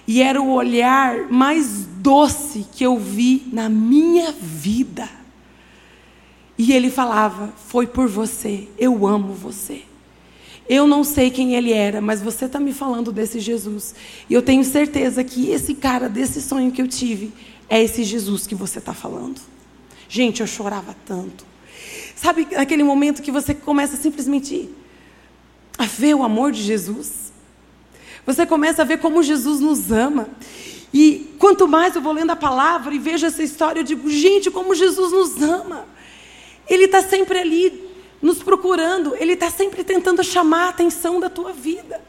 E 0.07 0.23
era 0.23 0.41
o 0.41 0.53
olhar 0.53 1.31
mais 1.31 1.87
doce 1.99 2.67
que 2.73 2.85
eu 2.85 2.99
vi 2.99 3.47
na 3.53 3.69
minha 3.69 4.33
vida. 4.33 5.09
E 6.57 6.73
ele 6.73 6.91
falava: 6.91 7.53
Foi 7.67 7.87
por 7.87 8.09
você, 8.09 8.69
eu 8.79 9.07
amo 9.07 9.33
você. 9.35 9.83
Eu 10.69 10.87
não 10.87 11.03
sei 11.03 11.31
quem 11.31 11.55
ele 11.55 11.73
era, 11.73 12.01
mas 12.01 12.21
você 12.21 12.45
está 12.45 12.61
me 12.61 12.75
falando 12.75 13.11
desse 13.11 13.41
Jesus. 13.41 13.95
E 14.29 14.35
eu 14.35 14.43
tenho 14.43 14.63
certeza 14.63 15.25
que 15.25 15.51
esse 15.51 15.75
cara, 15.75 16.11
desse 16.11 16.43
sonho 16.43 16.71
que 16.71 16.83
eu 16.83 16.87
tive, 16.87 17.33
é 17.71 17.83
esse 17.83 18.05
Jesus 18.05 18.47
que 18.47 18.55
você 18.55 18.79
está 18.79 18.93
falando. 18.93 19.41
Gente, 20.11 20.43
eu 20.43 20.47
chorava 20.47 20.95
tanto. 21.07 21.48
Sabe 22.21 22.49
aquele 22.57 22.83
momento 22.83 23.23
que 23.23 23.31
você 23.31 23.55
começa 23.55 23.97
simplesmente 23.97 24.69
a 25.79 25.85
ver 25.85 26.15
o 26.15 26.25
amor 26.25 26.51
de 26.51 26.61
Jesus? 26.61 27.33
Você 28.27 28.45
começa 28.45 28.83
a 28.83 28.85
ver 28.85 28.99
como 28.99 29.23
Jesus 29.23 29.61
nos 29.61 29.93
ama. 29.93 30.29
E 30.93 31.33
quanto 31.39 31.69
mais 31.69 31.95
eu 31.95 32.03
vou 32.03 32.13
lendo 32.13 32.31
a 32.31 32.37
palavra 32.37 32.93
e 32.93 32.99
vejo 32.99 33.25
essa 33.25 33.41
história, 33.41 33.79
eu 33.79 33.85
digo, 33.85 34.11
gente, 34.11 34.51
como 34.51 34.75
Jesus 34.75 35.13
nos 35.13 35.41
ama. 35.41 35.87
Ele 36.69 36.87
está 36.87 37.03
sempre 37.03 37.39
ali, 37.39 37.89
nos 38.21 38.43
procurando, 38.43 39.15
Ele 39.15 39.35
está 39.35 39.49
sempre 39.49 39.85
tentando 39.85 40.25
chamar 40.25 40.67
a 40.67 40.69
atenção 40.71 41.21
da 41.21 41.31
tua 41.31 41.53
vida. 41.53 42.03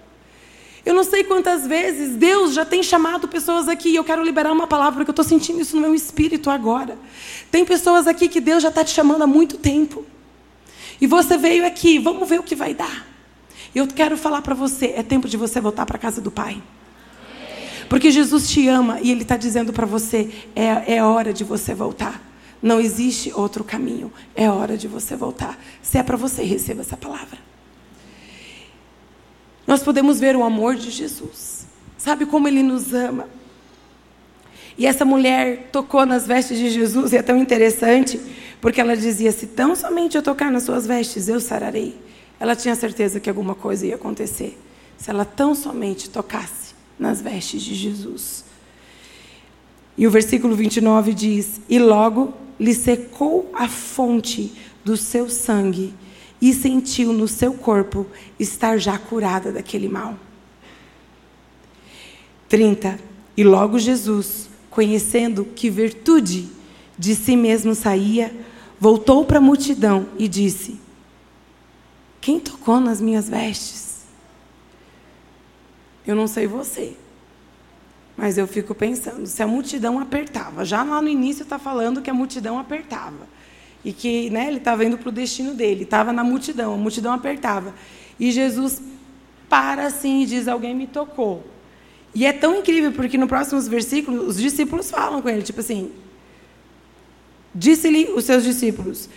Eu 0.89 0.95
não 0.95 1.04
sei 1.04 1.23
quantas 1.23 1.67
vezes 1.67 2.15
Deus 2.15 2.52
já 2.52 2.65
tem 2.65 2.82
chamado 2.82 3.28
pessoas 3.28 3.67
aqui, 3.67 3.95
eu 3.95 4.04
quero 4.04 4.23
liberar 4.23 4.52
uma 4.52 4.65
palavra, 4.65 5.06
porque 5.06 5.12
eu 5.12 5.12
estou 5.12 5.23
sentindo 5.23 5.62
isso 5.62 5.75
no 5.75 5.84
meu 5.84 5.93
espírito 5.93 6.49
agora. 6.49 6.97
Tem 7.52 7.63
pessoas 7.63 8.08
aqui 8.08 8.28
que 8.28 8.41
Deus 8.41 8.63
já 8.63 8.69
está 8.69 8.84
te 8.84 8.89
chamando 8.89 9.21
há 9.21 9.28
muito 9.28 9.56
tempo. 9.56 10.04
E 10.99 11.06
você 11.06 11.38
veio 11.38 11.63
aqui, 11.63 11.99
vamos 11.99 12.28
ver 12.28 12.39
o 12.39 12.43
que 12.43 12.56
vai 12.56 12.73
dar. 12.73 13.06
Eu 13.75 13.86
quero 13.86 14.17
falar 14.17 14.41
para 14.41 14.56
você: 14.56 14.88
é 14.97 15.04
tempo 15.04 15.28
de 15.28 15.38
você 15.38 15.62
voltar 15.62 15.86
para 15.86 15.97
a 15.97 15.99
casa 15.99 16.21
do 16.21 16.32
Pai. 16.32 16.60
Porque 17.88 18.10
Jesus 18.10 18.49
te 18.49 18.67
ama 18.67 18.99
e 18.99 19.12
Ele 19.12 19.21
está 19.21 19.38
dizendo 19.38 19.71
para 19.71 19.86
você: 19.86 20.32
é, 20.56 20.95
é 20.95 21.04
hora 21.04 21.32
de 21.32 21.43
você 21.43 21.75
voltar. 21.75 22.19
Não 22.63 22.80
existe 22.80 23.32
outro 23.36 23.63
caminho. 23.63 24.12
É 24.36 24.49
hora 24.49 24.75
de 24.75 24.88
você 24.88 25.15
voltar. 25.15 25.56
Se 25.84 25.99
é 25.99 26.04
para 26.04 26.17
você, 26.17 26.41
receba 26.41 26.82
essa 26.82 26.97
palavra. 26.97 27.49
Nós 29.69 29.84
podemos 29.84 30.19
ver 30.19 30.36
o 30.36 30.43
amor 30.43 30.75
de 30.75 30.89
Jesus. 30.89 31.67
Sabe 31.95 32.25
como 32.25 32.47
ele 32.47 32.63
nos 32.63 32.91
ama? 32.91 33.29
E 34.75 34.88
essa 34.88 35.05
mulher 35.05 35.69
tocou 35.71 36.08
nas 36.08 36.25
vestes 36.25 36.58
de 36.58 36.71
Jesus, 36.71 37.13
e 37.13 37.17
é 37.17 37.21
tão 37.21 37.38
interessante, 37.38 38.19
porque 38.60 38.82
ela 38.82 38.97
dizia: 38.97 39.32
Se 39.32 39.45
tão 39.45 39.75
somente 39.75 40.17
eu 40.17 40.23
tocar 40.23 40.51
nas 40.51 40.63
suas 40.63 40.88
vestes, 40.88 41.29
eu 41.29 41.39
sararei. 41.39 41.95
Ela 42.39 42.55
tinha 42.55 42.75
certeza 42.75 43.19
que 43.19 43.29
alguma 43.29 43.53
coisa 43.53 43.86
ia 43.86 43.93
acontecer. 43.93 44.58
Se 44.97 45.12
ela 45.12 45.23
tão 45.23 45.53
somente 45.53 46.10
tocasse 46.10 46.73
nas 46.97 47.21
vestes 47.21 47.62
de 47.62 47.75
Jesus. 47.75 48.45
E 49.95 50.08
o 50.08 50.10
versículo 50.10 50.55
29 50.55 51.13
diz: 51.13 51.62
E 51.69 51.77
logo 51.77 52.34
lhe 52.60 52.73
secou 52.73 53.51
a 53.53 53.67
fonte 53.67 54.51
do 54.84 54.97
seu 54.97 55.29
sangue 55.29 55.93
e 56.41 56.54
sentiu 56.54 57.12
no 57.12 57.28
seu 57.28 57.54
corpo 57.54 58.06
estar 58.39 58.78
já 58.78 58.97
curada 58.97 59.52
daquele 59.52 59.89
mal. 59.89 60.17
30. 62.47 62.99
E 63.38 63.43
logo 63.43 63.78
Jesus, 63.78 64.49
conhecendo 64.69 65.45
que 65.45 65.69
virtude 65.69 66.49
de 66.97 67.15
si 67.15 67.36
mesmo 67.36 67.75
saía, 67.75 68.36
voltou 68.80 69.23
para 69.23 69.38
a 69.38 69.41
multidão 69.41 70.08
e 70.17 70.28
disse: 70.28 70.80
Quem 72.19 72.39
tocou 72.39 72.80
nas 72.80 72.99
minhas 72.99 73.30
vestes? 73.30 73.99
Eu 76.06 76.15
não 76.15 76.28
sei 76.28 76.47
você, 76.47 76.95
mas 78.17 78.38
eu 78.38 78.47
fico 78.47 78.73
pensando, 78.73 79.28
se 79.28 79.43
a 79.43 79.47
multidão 79.47 79.99
apertava, 79.99 80.65
já 80.65 80.84
lá 80.84 81.02
no 81.02 81.08
início 81.08 81.43
está 81.43 81.60
falando 81.60 82.02
que 82.02 82.10
a 82.10 82.13
multidão 82.13 82.58
apertava. 82.58 83.28
E 83.84 83.94
que 83.94 84.30
né, 84.30 84.48
ele 84.48 84.58
estava 84.58 84.84
indo 84.84 84.98
para 84.98 85.10
o 85.10 85.12
destino 85.12 85.54
dele, 85.54 85.84
estava 85.84 86.12
na 86.12 86.24
multidão, 86.24 86.74
a 86.74 86.78
multidão 86.78 87.13
apertava. 87.13 87.74
E 88.20 88.32
Jesus 88.32 88.82
para 89.48 89.88
assim 89.88 90.24
e 90.24 90.26
diz: 90.26 90.48
Alguém 90.48 90.76
me 90.76 90.88
tocou. 90.88 91.44
E 92.13 92.26
é 92.26 92.34
tão 92.34 92.56
incrível, 92.58 92.92
porque 92.92 93.18
no 93.18 93.28
próximos 93.28 93.68
versículos, 93.68 94.28
os 94.28 94.38
discípulos 94.38 94.89
falam 94.89 95.22
com 95.22 95.30
ele, 95.30 95.42
tipo 95.42 95.60
assim: 95.60 95.92
Disse-lhe 97.54 98.12
os 98.15 98.26
seus 98.26 98.44
discípulos: 98.44 99.10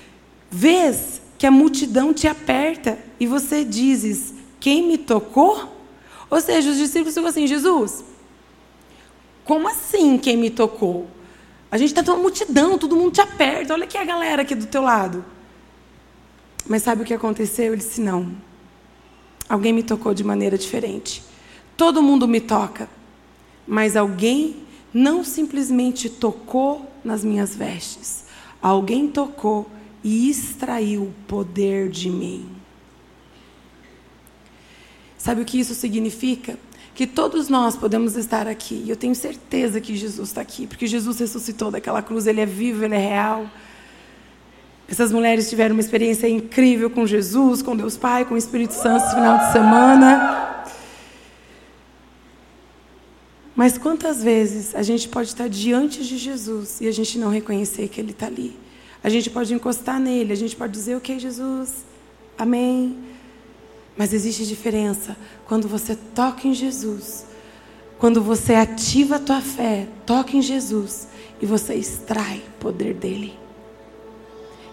Vês 0.50 1.20
que 1.38 1.46
a 1.46 1.50
multidão 1.50 2.14
te 2.14 2.26
aperta 2.26 2.98
e 3.18 3.26
você 3.26 3.64
dizes: 3.64 4.32
Quem 4.60 4.86
me 4.86 4.98
tocou? 4.98 5.70
Ou 6.30 6.40
seja, 6.40 6.70
os 6.70 6.76
discípulos 6.78 7.14
ficam 7.14 7.28
assim: 7.28 7.46
Jesus, 7.46 8.04
como 9.44 9.68
assim 9.68 10.16
quem 10.18 10.36
me 10.36 10.50
tocou? 10.50 11.08
A 11.72 11.78
gente 11.78 11.88
está 11.88 12.02
numa 12.02 12.20
multidão, 12.22 12.76
todo 12.76 12.94
mundo 12.94 13.12
te 13.12 13.22
aperta. 13.22 13.72
Olha 13.72 13.84
aqui 13.84 13.96
a 13.96 14.04
galera 14.04 14.42
aqui 14.42 14.54
do 14.54 14.66
teu 14.66 14.82
lado. 14.82 15.24
Mas 16.68 16.82
sabe 16.82 17.00
o 17.00 17.04
que 17.06 17.14
aconteceu? 17.14 17.72
Ele 17.72 17.76
disse: 17.76 17.98
não. 17.98 18.36
Alguém 19.48 19.72
me 19.72 19.82
tocou 19.82 20.12
de 20.12 20.22
maneira 20.22 20.58
diferente. 20.58 21.24
Todo 21.74 22.02
mundo 22.02 22.28
me 22.28 22.42
toca. 22.42 22.90
Mas 23.66 23.96
alguém 23.96 24.56
não 24.92 25.24
simplesmente 25.24 26.10
tocou 26.10 26.92
nas 27.02 27.24
minhas 27.24 27.56
vestes. 27.56 28.24
Alguém 28.60 29.08
tocou 29.08 29.66
e 30.04 30.28
extraiu 30.28 31.04
o 31.04 31.14
poder 31.26 31.88
de 31.88 32.10
mim. 32.10 32.50
Sabe 35.16 35.40
o 35.40 35.44
que 35.46 35.58
isso 35.58 35.74
significa? 35.74 36.58
Que 36.94 37.06
todos 37.06 37.48
nós 37.48 37.76
podemos 37.76 38.16
estar 38.16 38.46
aqui. 38.46 38.82
E 38.84 38.90
eu 38.90 38.96
tenho 38.96 39.14
certeza 39.14 39.80
que 39.80 39.96
Jesus 39.96 40.28
está 40.28 40.40
aqui, 40.40 40.66
porque 40.66 40.86
Jesus 40.86 41.18
ressuscitou 41.18 41.70
daquela 41.70 42.02
cruz, 42.02 42.26
ele 42.26 42.40
é 42.40 42.46
vivo, 42.46 42.84
ele 42.84 42.94
é 42.94 42.98
real. 42.98 43.46
Essas 44.88 45.10
mulheres 45.10 45.48
tiveram 45.48 45.74
uma 45.74 45.80
experiência 45.80 46.28
incrível 46.28 46.90
com 46.90 47.06
Jesus, 47.06 47.62
com 47.62 47.74
Deus 47.74 47.96
Pai, 47.96 48.24
com 48.26 48.34
o 48.34 48.36
Espírito 48.36 48.74
Santo 48.74 49.04
esse 49.04 49.14
final 49.14 49.38
de 49.38 49.52
semana. 49.52 50.64
Mas 53.54 53.78
quantas 53.78 54.22
vezes 54.22 54.74
a 54.74 54.82
gente 54.82 55.08
pode 55.08 55.28
estar 55.28 55.48
diante 55.48 56.04
de 56.04 56.18
Jesus 56.18 56.80
e 56.80 56.88
a 56.88 56.92
gente 56.92 57.18
não 57.18 57.30
reconhecer 57.30 57.88
que 57.88 58.00
Ele 58.00 58.10
está 58.10 58.26
ali? 58.26 58.56
A 59.02 59.08
gente 59.08 59.30
pode 59.30 59.52
encostar 59.52 59.98
nele, 59.98 60.32
a 60.32 60.36
gente 60.36 60.54
pode 60.54 60.72
dizer, 60.72 60.96
ok, 60.96 61.18
Jesus, 61.18 61.84
amém. 62.38 62.96
Mas 63.96 64.12
existe 64.12 64.46
diferença 64.46 65.16
quando 65.46 65.68
você 65.68 65.96
toca 66.14 66.48
em 66.48 66.54
Jesus, 66.54 67.26
quando 67.98 68.22
você 68.22 68.54
ativa 68.54 69.16
a 69.16 69.20
tua 69.20 69.40
fé, 69.40 69.86
toca 70.06 70.36
em 70.36 70.42
Jesus 70.42 71.08
e 71.40 71.46
você 71.46 71.74
extrai 71.74 72.42
poder 72.58 72.94
dele. 72.94 73.38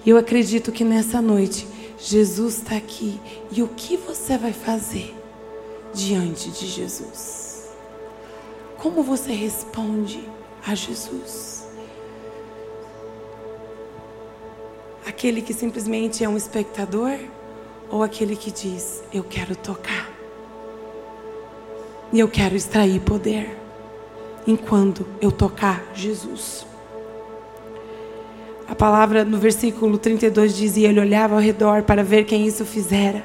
E 0.06 0.10
eu 0.10 0.18
acredito 0.18 0.72
que 0.72 0.84
nessa 0.84 1.22
noite 1.22 1.68
Jesus 2.00 2.60
está 2.60 2.78
aqui 2.78 3.20
e 3.52 3.62
o 3.62 3.68
que 3.68 3.98
você 3.98 4.38
vai 4.38 4.54
fazer 4.54 5.14
diante 5.94 6.50
de 6.50 6.68
Jesus? 6.68 7.70
Como 8.78 9.04
você 9.04 9.34
responde 9.34 10.24
a 10.66 10.74
Jesus? 10.74 11.68
Aquele 15.06 15.42
que 15.42 15.54
simplesmente 15.54 16.24
é 16.24 16.30
um 16.30 16.38
espectador? 16.38 17.18
Ou 17.90 18.04
aquele 18.04 18.36
que 18.36 18.52
diz: 18.52 19.04
Eu 19.14 19.24
quero 19.24 19.56
tocar. 19.56 20.10
E 22.12 22.20
eu 22.20 22.28
quero 22.28 22.56
extrair 22.56 23.00
poder 23.02 23.58
enquanto 24.48 25.06
eu 25.22 25.32
tocar 25.32 25.84
Jesus. 25.94 26.66
A 28.68 28.76
palavra 28.76 29.26
no 29.26 29.38
versículo 29.38 29.98
32 29.98 30.56
dizia: 30.56 30.90
Ele 30.90 31.00
olhava 31.00 31.36
ao 31.36 31.42
redor 31.42 31.84
para 31.84 32.04
ver 32.04 32.26
quem 32.26 32.46
isso 32.46 32.66
fizera. 32.66 33.24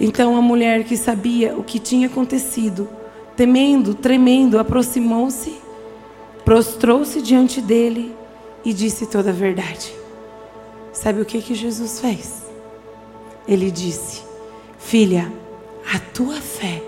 Então 0.00 0.36
a 0.36 0.42
mulher 0.42 0.84
que 0.84 0.96
sabia 0.96 1.56
o 1.56 1.62
que 1.62 1.78
tinha 1.78 2.08
acontecido, 2.08 2.88
temendo, 3.36 3.94
tremendo, 3.94 4.58
aproximou-se, 4.58 5.54
prostrou-se 6.44 7.22
diante 7.22 7.60
dele 7.60 8.14
e 8.64 8.72
disse 8.72 9.06
toda 9.06 9.30
a 9.30 9.32
verdade. 9.32 9.94
Sabe 10.92 11.20
o 11.20 11.24
que, 11.24 11.40
que 11.40 11.54
Jesus 11.54 12.00
fez? 12.00 12.43
Ele 13.46 13.70
disse: 13.70 14.22
Filha, 14.78 15.30
a 15.92 15.98
tua 15.98 16.40
fé 16.40 16.82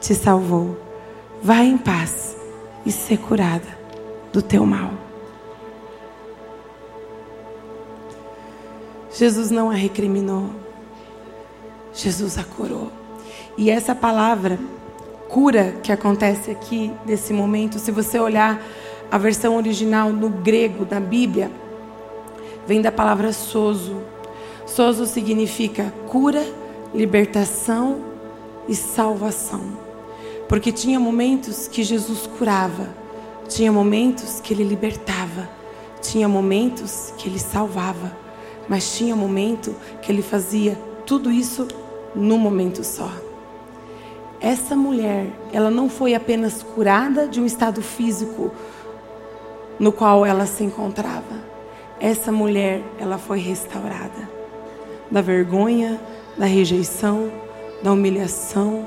te 0.00 0.14
salvou. 0.14 0.76
Vá 1.42 1.62
em 1.62 1.76
paz 1.76 2.36
e 2.84 2.92
ser 2.92 3.18
curada 3.18 3.78
do 4.32 4.40
teu 4.40 4.64
mal. 4.64 4.90
Jesus 9.12 9.50
não 9.50 9.70
a 9.70 9.74
recriminou. 9.74 10.50
Jesus 11.94 12.36
a 12.36 12.44
curou. 12.44 12.90
E 13.56 13.70
essa 13.70 13.94
palavra 13.94 14.58
cura 15.28 15.74
que 15.82 15.90
acontece 15.90 16.50
aqui 16.50 16.92
nesse 17.04 17.32
momento, 17.32 17.78
se 17.78 17.90
você 17.90 18.18
olhar 18.18 18.62
a 19.10 19.18
versão 19.18 19.56
original 19.56 20.10
no 20.10 20.28
grego 20.28 20.84
da 20.84 21.00
Bíblia, 21.00 21.50
vem 22.66 22.82
da 22.82 22.92
palavra 22.92 23.32
soso 23.32 23.96
Sozo 24.76 25.06
significa 25.06 25.90
cura, 26.06 26.46
libertação 26.94 27.96
e 28.68 28.74
salvação. 28.74 29.62
Porque 30.50 30.70
tinha 30.70 31.00
momentos 31.00 31.66
que 31.66 31.82
Jesus 31.82 32.26
curava, 32.26 32.86
tinha 33.48 33.72
momentos 33.72 34.38
que 34.38 34.52
ele 34.52 34.64
libertava, 34.64 35.48
tinha 36.02 36.28
momentos 36.28 37.10
que 37.16 37.26
ele 37.26 37.38
salvava, 37.38 38.14
mas 38.68 38.94
tinha 38.94 39.16
momento 39.16 39.74
que 40.02 40.12
ele 40.12 40.20
fazia 40.20 40.78
tudo 41.06 41.32
isso 41.32 41.66
num 42.14 42.36
momento 42.36 42.84
só. 42.84 43.10
Essa 44.42 44.76
mulher, 44.76 45.32
ela 45.54 45.70
não 45.70 45.88
foi 45.88 46.14
apenas 46.14 46.62
curada 46.62 47.26
de 47.26 47.40
um 47.40 47.46
estado 47.46 47.80
físico 47.80 48.52
no 49.80 49.90
qual 49.90 50.26
ela 50.26 50.44
se 50.44 50.64
encontrava. 50.64 51.46
Essa 51.98 52.30
mulher, 52.30 52.82
ela 52.98 53.16
foi 53.16 53.38
restaurada 53.38 54.35
da 55.10 55.20
vergonha, 55.20 56.00
da 56.36 56.46
rejeição, 56.46 57.30
da 57.82 57.92
humilhação. 57.92 58.86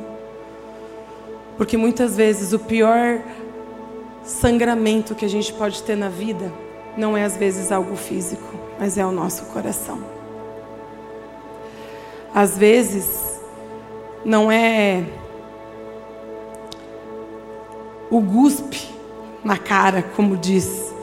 Porque 1.57 1.77
muitas 1.77 2.15
vezes 2.15 2.53
o 2.53 2.59
pior 2.59 3.21
sangramento 4.23 5.15
que 5.15 5.25
a 5.25 5.29
gente 5.29 5.51
pode 5.53 5.81
ter 5.83 5.95
na 5.95 6.09
vida 6.09 6.51
não 6.97 7.17
é 7.17 7.23
às 7.23 7.37
vezes 7.37 7.71
algo 7.71 7.95
físico, 7.95 8.53
mas 8.79 8.97
é 8.97 9.05
o 9.05 9.11
nosso 9.11 9.45
coração. 9.45 9.99
Às 12.33 12.57
vezes 12.57 13.39
não 14.23 14.51
é 14.51 15.03
o 18.09 18.19
guspe 18.19 18.89
na 19.43 19.57
cara, 19.57 20.03
como 20.15 20.35
diz, 20.35 20.93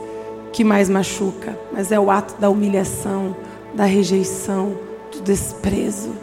que 0.51 0.63
mais 0.63 0.89
machuca, 0.89 1.57
mas 1.71 1.91
é 1.91 1.99
o 1.99 2.09
ato 2.09 2.39
da 2.39 2.49
humilhação, 2.49 3.35
da 3.73 3.85
rejeição, 3.85 4.77
desprezo. 5.21 6.15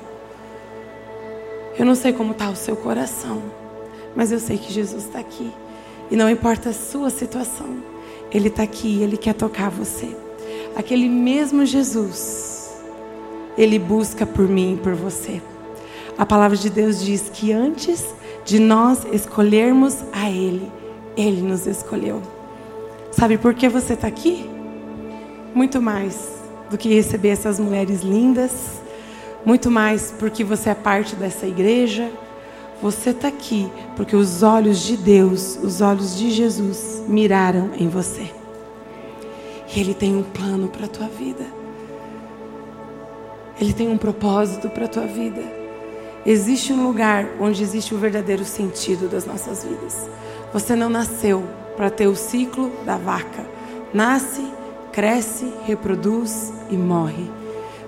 Eu 1.79 1.85
não 1.85 1.95
sei 1.95 2.13
como 2.13 2.33
está 2.33 2.49
o 2.51 2.57
seu 2.57 2.77
coração, 2.77 3.43
mas 4.15 4.31
eu 4.31 4.39
sei 4.39 4.59
que 4.59 4.73
Jesus 4.73 5.05
está 5.05 5.19
aqui. 5.19 5.53
E 6.11 6.17
não 6.17 6.29
importa 6.31 6.71
a 6.71 6.73
sua 6.73 7.11
situação, 7.11 7.77
Ele 8.31 8.49
está 8.49 8.63
aqui, 8.63 9.03
Ele 9.03 9.17
quer 9.17 9.35
tocar 9.35 9.71
você. 9.71 10.15
Aquele 10.77 11.09
mesmo 11.09 11.65
Jesus, 11.65 12.75
Ele 13.57 13.79
busca 13.79 14.25
por 14.25 14.49
mim 14.49 14.75
e 14.75 14.77
por 14.77 14.95
você. 14.95 15.43
A 16.17 16.25
palavra 16.25 16.57
de 16.57 16.71
Deus 16.71 17.03
diz 17.03 17.29
que 17.33 17.53
antes 17.53 18.05
de 18.45 18.59
nós 18.59 19.05
escolhermos 19.13 19.97
a 20.13 20.31
Ele, 20.31 20.71
Ele 21.17 21.43
nos 21.43 21.67
escolheu. 21.67 22.23
Sabe 23.11 23.39
por 23.39 23.55
que 23.55 23.69
você 23.69 23.95
está 23.95 24.07
aqui? 24.07 24.49
Muito 25.55 25.81
mais 25.81 26.35
do 26.71 26.77
que 26.77 26.93
receber 26.93 27.29
essas 27.29 27.59
mulheres 27.59 28.03
lindas, 28.03 28.83
muito 29.45 29.71
mais 29.71 30.13
porque 30.19 30.43
você 30.43 30.71
é 30.71 30.75
parte 30.75 31.15
dessa 31.17 31.47
igreja, 31.47 32.11
Você 32.83 33.11
está 33.11 33.29
aqui 33.29 33.71
porque 33.97 34.15
os 34.15 34.43
olhos 34.43 34.81
de 34.81 34.97
Deus, 34.97 35.59
os 35.63 35.81
olhos 35.81 36.19
de 36.19 36.31
Jesus, 36.31 37.03
miraram 37.09 37.71
em 37.79 37.89
você. 37.89 38.31
E 39.75 39.81
Ele 39.81 39.95
tem 39.95 40.15
um 40.15 40.23
plano 40.23 40.69
para 40.69 40.85
a 40.85 40.89
tua 40.89 41.07
vida. 41.07 41.47
Ele 43.59 43.73
tem 43.73 43.89
um 43.89 43.97
propósito 43.97 44.69
para 44.69 44.85
a 44.85 44.89
tua 44.89 45.07
vida. 45.07 45.41
Existe 46.27 46.73
um 46.73 46.87
lugar 46.87 47.27
onde 47.41 47.63
existe 47.63 47.95
o 47.95 47.99
verdadeiro 47.99 48.45
sentido 48.45 49.09
das 49.09 49.25
nossas 49.25 49.65
vidas. 49.65 50.09
Você 50.53 50.75
não 50.75 50.91
nasceu 50.91 51.43
para 51.77 51.91
ter 51.91 52.07
o 52.07 52.17
ciclo 52.17 52.71
da 52.85 52.97
vaca. 52.97 53.47
Nasce, 53.95 54.45
cresce, 54.93 55.51
reproduz 55.65 56.53
e 56.69 56.77
morre. 56.77 57.31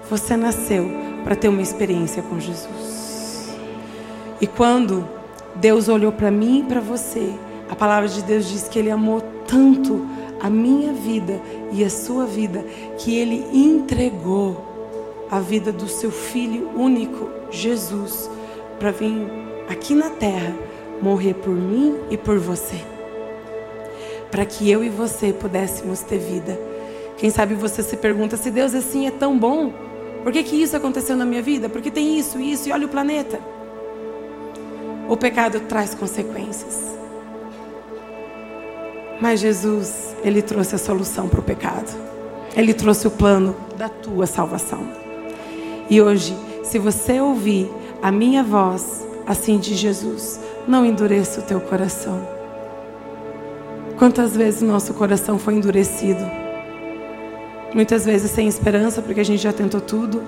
Você 0.08 0.36
nasceu 0.36 1.05
para 1.26 1.34
ter 1.34 1.48
uma 1.48 1.60
experiência 1.60 2.22
com 2.22 2.38
Jesus. 2.38 3.52
E 4.40 4.46
quando 4.46 5.08
Deus 5.56 5.88
olhou 5.88 6.12
para 6.12 6.30
mim 6.30 6.60
e 6.60 6.62
para 6.62 6.78
você, 6.80 7.34
a 7.68 7.74
palavra 7.74 8.08
de 8.08 8.22
Deus 8.22 8.48
diz 8.48 8.68
que 8.68 8.78
Ele 8.78 8.92
amou 8.92 9.20
tanto 9.44 10.06
a 10.38 10.48
minha 10.48 10.92
vida 10.92 11.40
e 11.72 11.82
a 11.82 11.90
sua 11.90 12.26
vida 12.26 12.64
que 12.96 13.18
Ele 13.18 13.44
entregou 13.52 14.64
a 15.28 15.40
vida 15.40 15.72
do 15.72 15.88
seu 15.88 16.12
Filho 16.12 16.70
único, 16.76 17.28
Jesus, 17.50 18.30
para 18.78 18.92
vir 18.92 19.26
aqui 19.68 19.96
na 19.96 20.10
terra 20.10 20.54
morrer 21.02 21.34
por 21.34 21.52
mim 21.52 21.96
e 22.08 22.16
por 22.16 22.38
você. 22.38 22.80
Para 24.30 24.46
que 24.46 24.70
eu 24.70 24.84
e 24.84 24.88
você 24.88 25.32
pudéssemos 25.32 26.02
ter 26.02 26.18
vida. 26.18 26.56
Quem 27.18 27.30
sabe 27.30 27.56
você 27.56 27.82
se 27.82 27.96
pergunta 27.96 28.36
se 28.36 28.48
Deus 28.48 28.76
assim 28.76 29.08
é 29.08 29.10
tão 29.10 29.36
bom. 29.36 29.85
Por 30.26 30.32
que, 30.32 30.42
que 30.42 30.60
isso 30.60 30.76
aconteceu 30.76 31.16
na 31.16 31.24
minha 31.24 31.40
vida? 31.40 31.68
Porque 31.68 31.88
tem 31.88 32.18
isso, 32.18 32.40
isso 32.40 32.68
e 32.68 32.72
olha 32.72 32.84
o 32.84 32.88
planeta. 32.88 33.38
O 35.08 35.16
pecado 35.16 35.60
traz 35.60 35.94
consequências. 35.94 36.98
Mas 39.20 39.38
Jesus, 39.38 40.16
Ele 40.24 40.42
trouxe 40.42 40.74
a 40.74 40.78
solução 40.78 41.28
para 41.28 41.38
o 41.38 41.44
pecado. 41.44 41.96
Ele 42.56 42.74
trouxe 42.74 43.06
o 43.06 43.10
plano 43.12 43.54
da 43.78 43.88
tua 43.88 44.26
salvação. 44.26 44.88
E 45.88 46.02
hoje, 46.02 46.36
se 46.64 46.76
você 46.76 47.20
ouvir 47.20 47.70
a 48.02 48.10
minha 48.10 48.42
voz, 48.42 49.06
assim 49.28 49.58
de 49.58 49.76
Jesus, 49.76 50.40
não 50.66 50.84
endureça 50.84 51.38
o 51.38 51.44
teu 51.44 51.60
coração. 51.60 52.26
Quantas 53.96 54.36
vezes 54.36 54.60
nosso 54.60 54.92
coração 54.92 55.38
foi 55.38 55.54
endurecido? 55.54 56.45
Muitas 57.76 58.06
vezes 58.06 58.30
sem 58.30 58.48
esperança, 58.48 59.02
porque 59.02 59.20
a 59.20 59.22
gente 59.22 59.42
já 59.42 59.52
tentou 59.52 59.82
tudo. 59.82 60.22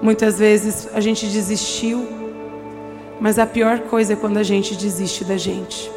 Muitas 0.00 0.38
vezes 0.38 0.88
a 0.94 1.00
gente 1.00 1.26
desistiu. 1.26 2.06
Mas 3.20 3.36
a 3.36 3.44
pior 3.44 3.80
coisa 3.80 4.12
é 4.12 4.16
quando 4.16 4.36
a 4.36 4.44
gente 4.44 4.76
desiste 4.76 5.24
da 5.24 5.36
gente. 5.36 5.90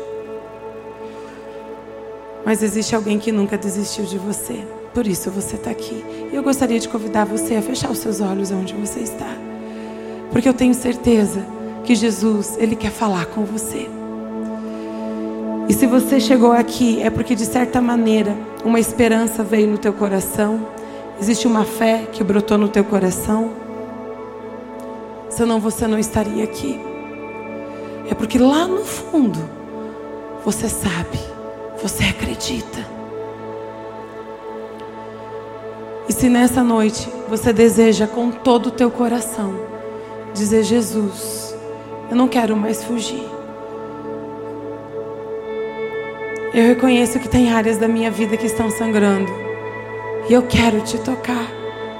Mas 2.44 2.64
existe 2.64 2.96
alguém 2.96 3.20
que 3.20 3.32
nunca 3.32 3.60
desistiu 3.60 4.06
de 4.06 4.18
você. 4.18 4.66
Por 4.92 5.06
isso 5.06 5.30
você 5.30 5.56
está 5.56 5.70
aqui. 5.70 6.04
E 6.32 6.36
eu 6.36 6.42
gostaria 6.42 6.80
de 6.80 6.90
convidar 6.90 7.26
você 7.26 7.54
a 7.54 7.62
fechar 7.62 7.92
os 7.92 8.00
seus 8.00 8.20
olhos 8.20 8.50
onde 8.50 8.74
você 8.74 9.02
está. 9.02 9.38
Porque 10.32 10.50
eu 10.50 10.54
tenho 10.54 10.74
certeza 10.74 11.46
que 11.84 11.94
Jesus, 11.94 12.58
Ele 12.58 12.76
quer 12.76 12.92
falar 12.92 13.28
com 13.28 13.46
você. 13.46 13.88
E 15.68 15.74
se 15.74 15.88
você 15.88 16.20
chegou 16.20 16.52
aqui, 16.52 17.02
é 17.02 17.10
porque 17.10 17.34
de 17.34 17.46
certa 17.46 17.82
maneira 17.82 18.36
uma 18.64 18.80
esperança 18.80 19.44
veio 19.44 19.68
no 19.68 19.78
teu 19.78 19.94
coração, 19.94 20.68
existe 21.20 21.48
uma 21.48 21.66
fé 21.66 22.08
que 22.12 22.24
brotou 22.24 22.58
no 22.58 22.68
teu 22.68 22.84
coração. 22.84 23.52
Senão 25.30 25.60
você 25.60 25.88
não 25.88 25.98
estaria 25.98 26.44
aqui. 26.44 26.80
É 28.10 28.14
porque 28.14 28.38
lá 28.38 28.68
no 28.68 28.86
fundo 28.86 29.40
você 30.44 30.70
sabe, 30.70 31.20
você 31.82 32.04
acredita. 32.04 32.86
E 36.08 36.14
se 36.14 36.30
nessa 36.30 36.64
noite 36.64 37.10
você 37.28 37.52
deseja 37.52 38.06
com 38.06 38.30
todo 38.30 38.68
o 38.68 38.72
teu 38.72 38.92
coração 38.92 39.56
dizer 40.36 40.64
Jesus, 40.64 41.56
eu 42.10 42.16
não 42.16 42.28
quero 42.28 42.56
mais 42.56 42.84
fugir. 42.84 43.35
Eu 46.56 46.68
reconheço 46.68 47.20
que 47.20 47.28
tem 47.28 47.52
áreas 47.52 47.78
da 47.78 47.86
minha 47.86 48.10
vida 48.10 48.38
que 48.38 48.46
estão 48.46 48.72
sangrando. 48.72 49.30
E 50.30 50.32
eu 50.32 50.44
quero 50.44 50.80
te 50.80 50.98
tocar. 50.98 51.52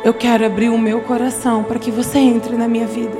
Eu 0.02 0.14
quero 0.14 0.46
abrir 0.46 0.70
o 0.70 0.78
meu 0.78 1.02
coração 1.02 1.62
para 1.62 1.78
que 1.78 1.92
você 1.92 2.20
entre 2.20 2.56
na 2.56 2.66
minha 2.66 2.88
vida. 2.88 3.18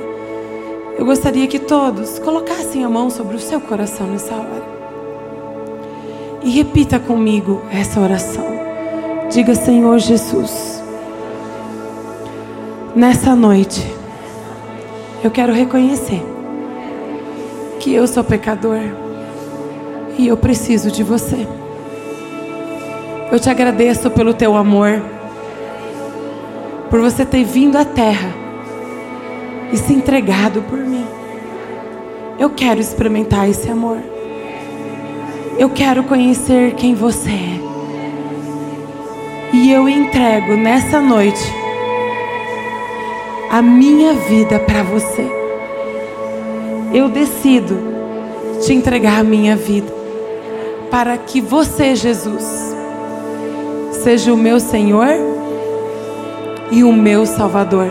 Eu 0.96 1.04
gostaria 1.04 1.46
que 1.46 1.58
todos 1.58 2.18
colocassem 2.18 2.84
a 2.84 2.88
mão 2.88 3.10
sobre 3.10 3.36
o 3.36 3.38
seu 3.38 3.60
coração 3.60 4.06
nessa 4.06 4.34
hora. 4.34 4.64
E 6.42 6.48
repita 6.48 6.98
comigo 6.98 7.60
essa 7.70 8.00
oração. 8.00 8.46
Diga, 9.30 9.54
Senhor 9.54 9.98
Jesus, 9.98 10.82
nessa 12.94 13.36
noite, 13.36 13.86
eu 15.22 15.30
quero 15.30 15.52
reconhecer 15.52 16.22
que 17.78 17.92
eu 17.92 18.06
sou 18.06 18.24
pecador 18.24 19.04
e 20.18 20.28
eu 20.28 20.36
preciso 20.36 20.90
de 20.90 21.02
você. 21.02 21.46
Eu 23.30 23.38
te 23.38 23.50
agradeço 23.50 24.10
pelo 24.10 24.32
teu 24.32 24.56
amor, 24.56 25.02
por 26.88 27.00
você 27.00 27.24
ter 27.24 27.44
vindo 27.44 27.76
à 27.76 27.84
terra 27.84 28.32
e 29.72 29.76
se 29.76 29.92
entregado 29.92 30.62
por 30.62 30.78
mim. 30.78 31.04
Eu 32.38 32.50
quero 32.50 32.80
experimentar 32.80 33.48
esse 33.48 33.70
amor. 33.70 33.98
Eu 35.58 35.70
quero 35.70 36.04
conhecer 36.04 36.74
quem 36.74 36.94
você 36.94 37.30
é. 37.30 37.66
E 39.52 39.72
eu 39.72 39.88
entrego 39.88 40.54
nessa 40.54 41.00
noite 41.00 41.42
a 43.50 43.62
minha 43.62 44.12
vida 44.12 44.58
para 44.60 44.82
você. 44.82 45.26
Eu 46.92 47.08
decido 47.08 47.76
te 48.60 48.72
entregar 48.72 49.20
a 49.20 49.24
minha 49.24 49.56
vida 49.56 49.95
para 50.90 51.16
que 51.18 51.40
você, 51.40 51.94
Jesus, 51.94 52.74
seja 53.92 54.32
o 54.32 54.36
meu 54.36 54.60
Senhor 54.60 55.08
e 56.70 56.84
o 56.84 56.92
meu 56.92 57.26
Salvador. 57.26 57.88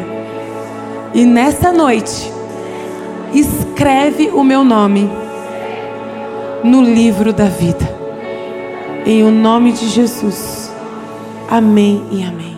E 1.14 1.26
nessa 1.26 1.72
noite, 1.72 2.32
escreve 3.34 4.30
o 4.30 4.44
meu 4.44 4.64
nome 4.64 5.10
no 6.64 6.82
livro 6.82 7.32
da 7.32 7.46
vida. 7.46 7.94
Em 9.06 9.24
o 9.24 9.32
nome 9.32 9.72
de 9.72 9.88
Jesus. 9.88 10.72
Amém 11.48 12.04
e 12.12 12.24
amém. 12.24 12.55